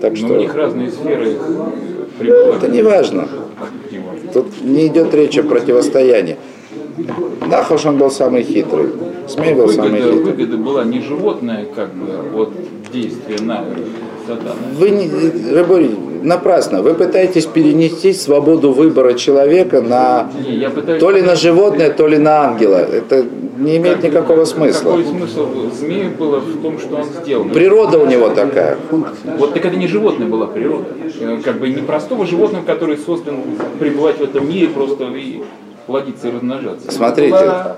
Так 0.00 0.16
что... 0.16 0.28
Но 0.28 0.34
у 0.34 0.38
них 0.38 0.54
разные 0.54 0.90
сферы 0.90 1.36
Это 2.20 2.68
не 2.68 2.82
важно. 2.82 3.28
Тут 4.32 4.46
не 4.62 4.86
идет 4.86 5.14
речь 5.14 5.38
о 5.38 5.42
противостоянии. 5.42 6.36
Нахош 7.46 7.86
он 7.86 7.98
был 7.98 8.10
самый 8.10 8.42
хитрый. 8.42 8.90
Змей 9.28 9.54
был 9.54 9.66
выгода, 9.66 9.82
самый 9.82 10.00
хитрый. 10.00 10.22
Выгода 10.22 10.56
была 10.56 10.84
не 10.84 11.00
животное, 11.00 11.66
как 11.74 11.94
бы, 11.94 12.06
вот 12.32 12.52
действие 12.92 13.40
на 13.40 13.64
сатана. 14.26 14.54
Вы 14.76 14.90
не, 14.90 15.08
Рыборий, 15.52 15.96
напрасно. 16.22 16.82
Вы 16.82 16.94
пытаетесь 16.94 17.46
перенести 17.46 18.12
свободу 18.12 18.72
выбора 18.72 19.14
человека 19.14 19.80
на 19.80 20.30
то 20.98 21.10
ли 21.10 21.22
на 21.22 21.36
животное, 21.36 21.90
то 21.90 22.06
ли 22.06 22.18
на 22.18 22.44
ангела. 22.44 22.76
Это 22.76 23.24
не 23.58 23.76
имеет 23.76 23.96
как, 23.96 24.04
никакого 24.04 24.44
смысла. 24.44 24.90
Какой 24.90 25.04
смысл 25.04 25.48
змеи 25.72 26.08
было 26.08 26.38
в 26.38 26.62
том, 26.62 26.78
что 26.78 26.96
он 26.96 27.04
сделал? 27.04 27.44
Природа 27.46 27.98
у 27.98 28.06
него 28.06 28.30
такая. 28.30 28.78
Вот 29.38 29.54
так 29.54 29.64
это 29.64 29.76
не 29.76 29.86
животное 29.86 30.26
была 30.26 30.46
природа. 30.46 30.88
Э, 31.20 31.38
как 31.44 31.58
бы 31.58 31.68
не 31.68 31.82
простого 31.82 32.26
животного, 32.26 32.64
который 32.64 32.96
создан 32.96 33.36
пребывать 33.78 34.18
в 34.18 34.22
этом 34.22 34.48
мире 34.48 34.68
просто 34.68 35.08
плодиться 35.86 36.28
и 36.28 36.32
размножаться. 36.32 36.90
Смотрите. 36.90 37.30
Была 37.30 37.76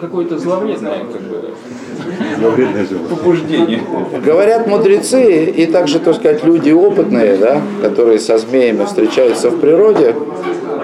какое-то 0.00 0.38
зловредное 0.38 1.04
как 1.12 1.22
бы, 1.22 3.08
побуждение. 3.08 3.80
Говорят 4.24 4.66
мудрецы 4.66 5.44
и 5.44 5.66
также, 5.66 5.98
так 6.00 6.16
сказать, 6.16 6.44
люди 6.44 6.70
опытные, 6.70 7.36
да, 7.36 7.62
которые 7.80 8.18
со 8.18 8.38
змеями 8.38 8.84
встречаются 8.84 9.50
в 9.50 9.60
природе, 9.60 10.14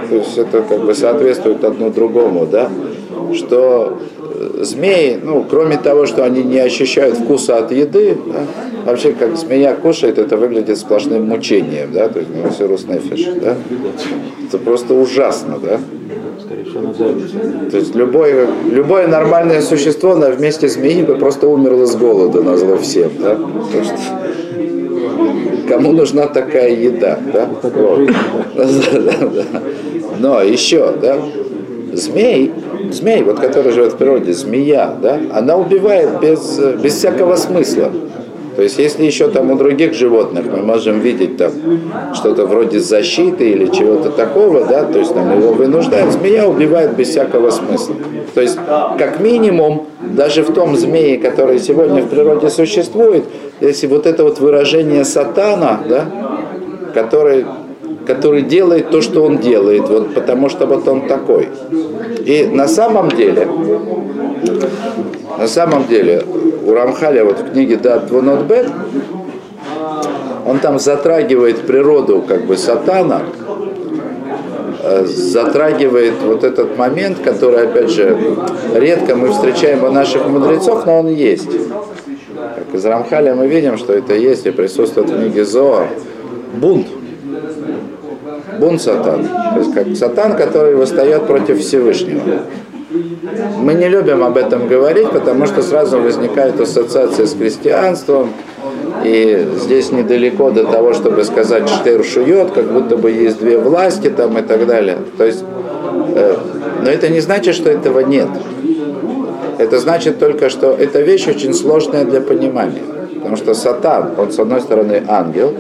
то 0.09 0.15
есть 0.15 0.39
это 0.39 0.63
как 0.63 0.85
бы 0.85 0.95
соответствует 0.95 1.65
одно 1.65 1.91
другому, 1.91 2.47
да, 2.47 2.71
что 3.35 3.99
э, 4.19 4.63
змеи, 4.63 5.19
ну, 5.23 5.45
кроме 5.49 5.77
того, 5.77 6.07
что 6.07 6.25
они 6.25 6.43
не 6.43 6.59
ощущают 6.59 7.17
вкуса 7.17 7.59
от 7.59 7.73
еды, 7.73 8.17
да, 8.27 8.47
вообще, 8.91 9.13
как 9.13 9.37
змея 9.37 9.75
кушает, 9.75 10.19
это 10.19 10.37
выглядит 10.37 10.79
сплошным 10.79 11.29
мучением, 11.29 11.93
да, 11.93 12.09
то 12.09 12.21
есть, 12.21 12.31
ну, 12.35 12.51
да, 13.41 13.57
это 14.47 14.59
просто 14.59 14.95
ужасно, 14.95 15.59
да, 15.63 15.81
то 17.71 17.77
есть 17.77 17.95
любое, 17.95 18.49
любое 18.71 19.07
нормальное 19.09 19.61
существо 19.61 20.15
на 20.15 20.31
вместе 20.31 20.69
змеи 20.69 21.03
бы 21.03 21.17
просто 21.17 21.49
умерло 21.49 21.87
с 21.87 21.97
голода 21.97 22.43
на 22.43 22.57
зло 22.57 22.77
всем. 22.77 23.11
Да? 23.19 23.35
Потому 23.35 23.85
что 23.85 23.97
кому 25.69 25.93
нужна 25.93 26.27
такая 26.27 26.71
еда? 26.71 27.19
Да? 27.33 27.49
Но 30.19 30.43
еще, 30.43 30.95
да, 31.01 31.19
змей, 31.93 32.53
змей, 32.91 33.23
вот 33.23 33.41
который 33.41 33.73
живет 33.73 33.93
в 33.93 33.97
природе, 33.97 34.33
змея, 34.33 34.95
да, 35.01 35.19
она 35.33 35.57
убивает 35.57 36.21
без, 36.21 36.59
без 36.83 36.95
всякого 36.95 37.37
смысла. 37.37 37.91
То 38.59 38.63
есть 38.65 38.77
если 38.77 39.05
еще 39.05 39.29
там 39.29 39.53
у 39.53 39.57
других 39.57 39.95
животных 39.95 40.47
мы 40.47 40.63
можем 40.63 40.99
видеть 40.99 41.37
там 41.37 41.53
что-то 42.13 42.45
вроде 42.45 42.81
защиты 42.81 43.51
или 43.51 43.67
чего-то 43.67 44.11
такого, 44.11 44.65
да, 44.65 44.83
то 44.85 44.99
есть 44.99 45.15
там 45.15 45.39
его 45.39 45.53
вынуждают, 45.53 46.13
змея 46.13 46.49
убивает 46.49 46.97
без 46.97 47.11
всякого 47.11 47.51
смысла. 47.51 47.95
То 48.35 48.41
есть 48.41 48.59
как 48.99 49.21
минимум 49.21 49.87
даже 50.01 50.43
в 50.43 50.53
том 50.53 50.77
змее, 50.77 51.19
который 51.19 51.61
сегодня 51.61 52.03
в 52.03 52.09
природе 52.09 52.51
существует, 52.51 53.27
если 53.61 53.87
вот 53.87 54.07
это 54.07 54.25
вот 54.25 54.41
выражение 54.41 55.05
сатана, 55.05 55.81
да, 55.89 56.07
который 56.95 57.47
который 58.09 58.41
делает 58.41 58.89
то, 58.91 59.03
что 59.03 59.23
он 59.23 59.37
делает, 59.37 59.87
вот 59.87 60.15
потому 60.15 60.49
что 60.49 60.65
вот 60.67 60.89
он 60.89 61.07
такой. 61.07 61.51
И 62.25 62.49
на 62.51 62.67
самом 62.67 63.11
деле, 63.11 63.47
на 65.39 65.47
самом 65.47 65.87
деле, 65.87 66.25
у 66.67 66.73
Рамхаля 66.73 67.27
вот 67.27 67.39
в 67.41 67.53
книге 67.53 67.77
«Дат 67.77 68.07
Двунот 68.07 68.45
Бет» 68.45 68.67
он 70.47 70.59
там 70.61 70.79
затрагивает 70.79 71.67
природу 71.67 72.25
как 72.27 72.47
бы 72.47 72.57
сатана, 72.57 73.21
э, 74.83 75.05
затрагивает 75.05 76.15
вот 76.25 76.45
этот 76.45 76.79
момент, 76.79 77.19
который, 77.23 77.65
опять 77.65 77.91
же, 77.91 78.17
редко 78.75 79.17
мы 79.17 79.33
встречаем 79.33 79.85
у 79.85 79.91
наших 79.91 80.27
мудрецов, 80.27 80.87
но 80.87 81.01
он 81.01 81.09
есть. 81.09 81.51
Как 82.55 82.75
из 82.75 82.87
Рамхаля 82.87 83.35
мы 83.35 83.49
видим, 83.49 83.77
что 83.77 83.93
это 83.93 84.15
есть 84.15 84.47
и 84.47 84.51
присутствует 84.51 85.11
в 85.11 85.19
книге 85.19 85.45
Зоа. 85.45 85.87
Бунт 86.55 86.87
бун 88.59 88.79
сатан. 88.79 89.27
То 89.55 89.61
есть 89.61 89.75
как 89.75 89.97
сатан, 89.97 90.37
который 90.37 90.75
восстает 90.75 91.27
против 91.27 91.61
Всевышнего. 91.61 92.23
Мы 93.59 93.75
не 93.75 93.89
любим 93.89 94.23
об 94.25 94.37
этом 94.37 94.67
говорить, 94.67 95.11
потому 95.11 95.47
что 95.47 95.63
сразу 95.63 96.01
возникает 96.01 96.61
ассоциация 96.61 97.27
с 97.27 97.35
христианством, 97.35 98.33
и 99.05 99.47
здесь 99.57 99.93
недалеко 99.93 100.51
до 100.51 100.65
того, 100.65 100.95
чтобы 100.95 101.25
сказать 101.25 101.69
штейр 101.69 102.05
шует, 102.05 102.51
как 102.53 102.73
будто 102.73 102.97
бы 102.97 103.11
есть 103.11 103.39
две 103.39 103.59
власти 103.59 104.09
там 104.09 104.39
и 104.39 104.43
так 104.43 104.67
далее. 104.67 104.99
То 105.17 105.25
есть, 105.25 105.45
э, 106.15 106.37
но 106.83 106.91
это 106.91 107.09
не 107.09 107.21
значит, 107.21 107.55
что 107.55 107.71
этого 107.71 108.01
нет. 108.01 108.29
Это 109.59 109.79
значит 109.79 110.19
только, 110.19 110.49
что 110.51 110.73
эта 110.73 111.01
вещь 111.01 111.27
очень 111.29 111.53
сложная 111.53 112.05
для 112.05 112.21
понимания. 112.21 112.83
Потому 113.15 113.37
что 113.37 113.55
сатан, 113.55 114.13
он 114.17 114.33
с 114.33 114.39
одной 114.39 114.61
стороны 114.61 115.03
ангел, 115.07 115.53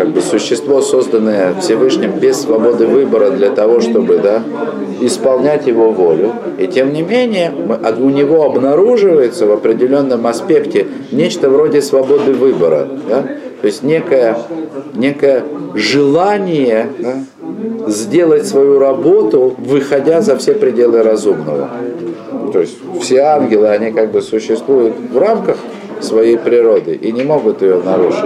как 0.00 0.12
бы 0.12 0.22
существо, 0.22 0.80
созданное 0.80 1.52
Всевышним 1.60 2.12
без 2.12 2.40
свободы 2.40 2.86
выбора 2.86 3.32
для 3.32 3.50
того, 3.50 3.82
чтобы 3.82 4.16
да, 4.16 4.42
исполнять 5.02 5.66
его 5.66 5.90
волю. 5.90 6.32
И 6.58 6.66
тем 6.68 6.94
не 6.94 7.02
менее, 7.02 7.52
у 7.98 8.08
него 8.08 8.46
обнаруживается 8.46 9.44
в 9.44 9.52
определенном 9.52 10.26
аспекте 10.26 10.86
нечто 11.12 11.50
вроде 11.50 11.82
свободы 11.82 12.32
выбора. 12.32 12.88
Да? 13.10 13.26
То 13.60 13.66
есть 13.66 13.82
некое, 13.82 14.38
некое 14.94 15.44
желание 15.74 16.86
да, 16.98 17.90
сделать 17.90 18.46
свою 18.46 18.78
работу, 18.78 19.54
выходя 19.58 20.22
за 20.22 20.38
все 20.38 20.54
пределы 20.54 21.02
разумного. 21.02 21.68
То 22.54 22.60
есть 22.60 22.78
все 23.02 23.18
ангелы, 23.18 23.68
они 23.68 23.92
как 23.92 24.12
бы 24.12 24.22
существуют 24.22 24.94
в 25.12 25.18
рамках 25.18 25.58
своей 26.00 26.38
природы 26.38 26.94
и 26.94 27.12
не 27.12 27.22
могут 27.22 27.60
ее 27.60 27.82
нарушить. 27.84 28.24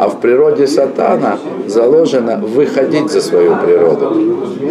А 0.00 0.08
в 0.08 0.18
природе 0.18 0.66
сатана 0.66 1.38
заложено 1.66 2.38
выходить 2.38 3.10
за 3.10 3.20
свою 3.20 3.54
природу. 3.56 4.16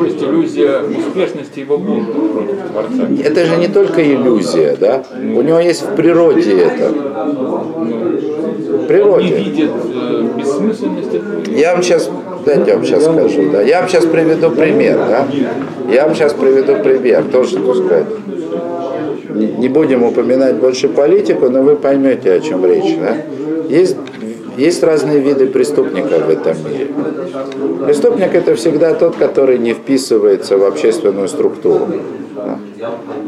Есть 0.04 0.24
иллюзия 0.24 0.80
успешности 0.82 1.60
его 1.60 1.78
бунта 1.78 2.13
против 2.13 2.58
Творца. 2.72 3.08
Это 3.24 3.46
же 3.46 3.58
не 3.58 3.68
только 3.68 4.02
иллюзия, 4.02 4.76
да? 4.80 5.04
У 5.13 5.44
него 5.44 5.60
есть 5.60 5.84
в 5.84 5.94
природе 5.94 6.62
это. 6.62 6.89
В 6.89 8.88
природе. 8.88 9.28
Не 9.28 9.34
видит 9.34 9.70
э, 9.94 10.30
бессмысленности. 10.36 11.22
Я 11.52 11.74
вам 11.74 11.84
сейчас, 11.84 12.10
дайте 12.44 12.72
я 12.72 12.78
вам 12.78 12.86
сейчас 12.86 13.04
скажу, 13.04 13.52
да. 13.52 13.62
Я 13.62 13.82
вам 13.82 13.89
сейчас 13.89 14.06
приведу 14.08 14.50
пример, 14.50 14.98
да. 14.98 15.28
Я 15.94 16.08
вам 16.08 16.15
сейчас 16.15 16.34
приведу 16.34 16.78
пример, 16.78 17.24
тоже, 17.32 17.60
так 17.60 17.76
сказать. 17.76 18.08
Не 19.60 19.70
будем 19.70 20.02
упоминать 20.02 20.56
больше 20.56 20.88
политику, 20.88 21.50
но 21.50 21.62
вы 21.62 21.76
поймете, 21.76 22.34
о 22.34 22.39
чем 22.39 22.65
речь, 22.65 22.98
да. 23.00 23.15
Есть 23.70 23.96
есть 24.60 24.84
разные 24.84 25.19
виды 25.19 25.48
преступников 25.48 26.26
в 26.26 26.30
этом 26.30 26.58
мире. 26.69 26.88
Преступник 27.86 28.36
это 28.36 28.56
всегда 28.56 28.93
тот, 28.93 29.15
который 29.15 29.58
не 29.58 29.74
вписывается 29.74 30.58
в 30.58 30.63
общественную 30.63 31.28
структуру. 31.30 31.88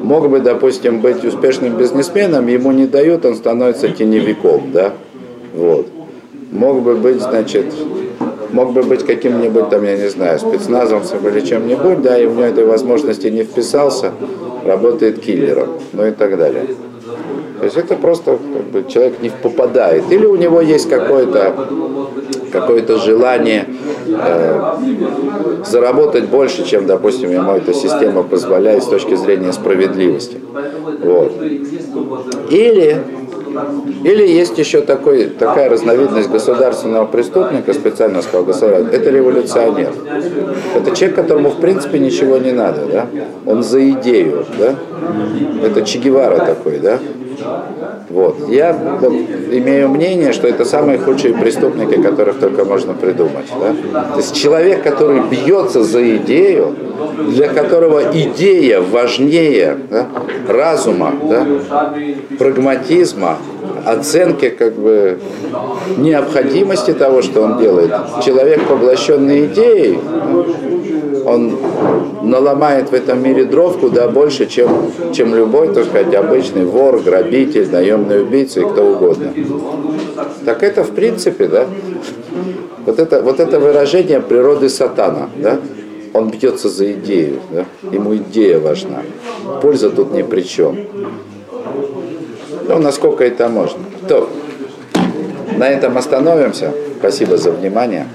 Мог 0.03 0.29
бы, 0.29 0.39
допустим, 0.39 0.99
быть 0.99 1.23
успешным 1.23 1.77
бизнесменом, 1.77 2.47
ему 2.47 2.71
не 2.71 2.85
дают, 2.85 3.25
он 3.25 3.35
становится 3.35 3.87
теневиком, 3.89 4.71
да? 4.73 4.93
Вот. 5.53 5.87
Мог 6.51 6.81
бы 6.81 6.95
быть, 6.95 7.21
значит, 7.21 7.65
мог 8.51 8.73
бы 8.73 8.83
быть 8.83 9.05
каким-нибудь 9.05 9.69
там, 9.69 9.85
я 9.85 9.97
не 9.97 10.09
знаю, 10.09 10.37
спецназовцем 10.39 11.25
или 11.27 11.41
чем-нибудь, 11.41 12.01
да, 12.01 12.19
и 12.19 12.25
в 12.25 12.33
него 12.33 12.43
этой 12.43 12.65
возможности 12.65 13.27
не 13.27 13.43
вписался, 13.43 14.11
работает 14.65 15.19
киллером, 15.19 15.69
ну 15.93 16.07
и 16.07 16.11
так 16.11 16.37
далее. 16.37 16.65
То 17.61 17.65
есть 17.65 17.77
это 17.77 17.95
просто 17.95 18.39
как 18.39 18.63
бы, 18.71 18.91
человек 18.91 19.21
не 19.21 19.29
попадает. 19.29 20.11
Или 20.11 20.25
у 20.25 20.35
него 20.35 20.61
есть 20.61 20.89
какое-то 20.89 21.53
какое 22.51 22.83
желание 22.97 23.67
э, 24.07 24.73
заработать 25.63 26.25
больше, 26.25 26.65
чем, 26.65 26.87
допустим, 26.87 27.29
ему 27.29 27.51
эта 27.51 27.71
система 27.75 28.23
позволяет 28.23 28.83
с 28.83 28.87
точки 28.87 29.13
зрения 29.13 29.53
справедливости. 29.53 30.39
Вот. 31.03 31.33
Или 32.49 33.03
или 34.03 34.27
есть 34.27 34.57
еще 34.57 34.81
такой, 34.81 35.25
такая 35.25 35.69
разновидность 35.69 36.29
государственного 36.29 37.05
преступника, 37.05 37.73
специально 37.73 38.21
сказал 38.21 38.45
государственного, 38.45 38.95
это 38.95 39.09
революционер. 39.09 39.93
Это 40.75 40.95
человек, 40.95 41.15
которому 41.15 41.49
в 41.49 41.59
принципе 41.59 41.99
ничего 41.99 42.37
не 42.37 42.51
надо, 42.51 42.85
да? 42.85 43.07
Он 43.45 43.61
за 43.61 43.87
идею, 43.91 44.45
да? 44.57 44.75
Это 45.63 45.81
Че 45.81 45.99
Гевара 45.99 46.37
такой, 46.37 46.79
да? 46.79 46.99
Вот. 48.09 48.49
Я 48.49 48.71
имею 49.51 49.89
мнение, 49.89 50.33
что 50.33 50.47
это 50.47 50.65
самые 50.65 50.99
худшие 50.99 51.33
преступники, 51.33 52.01
которых 52.01 52.39
только 52.39 52.65
можно 52.65 52.93
придумать. 52.93 53.45
Да? 53.59 54.03
То 54.13 54.17
есть 54.17 54.35
человек, 54.35 54.83
который 54.83 55.21
бьется 55.21 55.83
за 55.83 56.17
идею, 56.17 56.75
для 57.29 57.47
которого 57.47 58.01
идея 58.13 58.81
важнее 58.81 59.77
да, 59.89 60.07
разума, 60.47 61.13
да, 61.29 61.45
прагматизма, 62.37 63.37
оценки 63.85 64.49
как 64.49 64.75
бы 64.75 65.19
необходимости 65.97 66.93
того, 66.93 67.21
что 67.21 67.41
он 67.41 67.57
делает. 67.59 67.91
Человек, 68.23 68.67
поглощенный 68.67 69.45
идеей, 69.47 69.99
он 71.31 71.57
наломает 72.23 72.89
в 72.89 72.93
этом 72.93 73.23
мире 73.23 73.45
дров 73.45 73.79
куда 73.79 74.07
больше, 74.07 74.47
чем, 74.47 74.91
чем 75.13 75.33
любой, 75.35 75.73
так 75.73 75.85
сказать, 75.85 76.13
обычный 76.13 76.65
вор, 76.65 76.99
грабитель, 76.99 77.69
наемный 77.71 78.21
убийца 78.21 78.61
и 78.61 78.63
кто 78.63 78.91
угодно. 78.91 79.33
Так 80.45 80.63
это 80.63 80.83
в 80.83 80.91
принципе, 80.91 81.47
да, 81.47 81.67
вот 82.85 82.99
это, 82.99 83.21
вот 83.21 83.39
это 83.39 83.59
выражение 83.59 84.19
природы 84.19 84.69
сатана, 84.69 85.29
да, 85.37 85.59
он 86.13 86.29
бьется 86.29 86.69
за 86.69 86.91
идею, 86.91 87.39
да? 87.51 87.65
ему 87.91 88.15
идея 88.17 88.59
важна. 88.59 89.03
Польза 89.61 89.89
тут 89.89 90.13
ни 90.13 90.23
при 90.23 90.41
чем. 90.41 90.77
Ну, 92.67 92.79
насколько 92.79 93.23
это 93.23 93.47
можно. 93.47 93.79
То, 94.07 94.29
на 95.57 95.69
этом 95.69 95.97
остановимся. 95.97 96.73
Спасибо 96.99 97.37
за 97.37 97.51
внимание. 97.51 98.07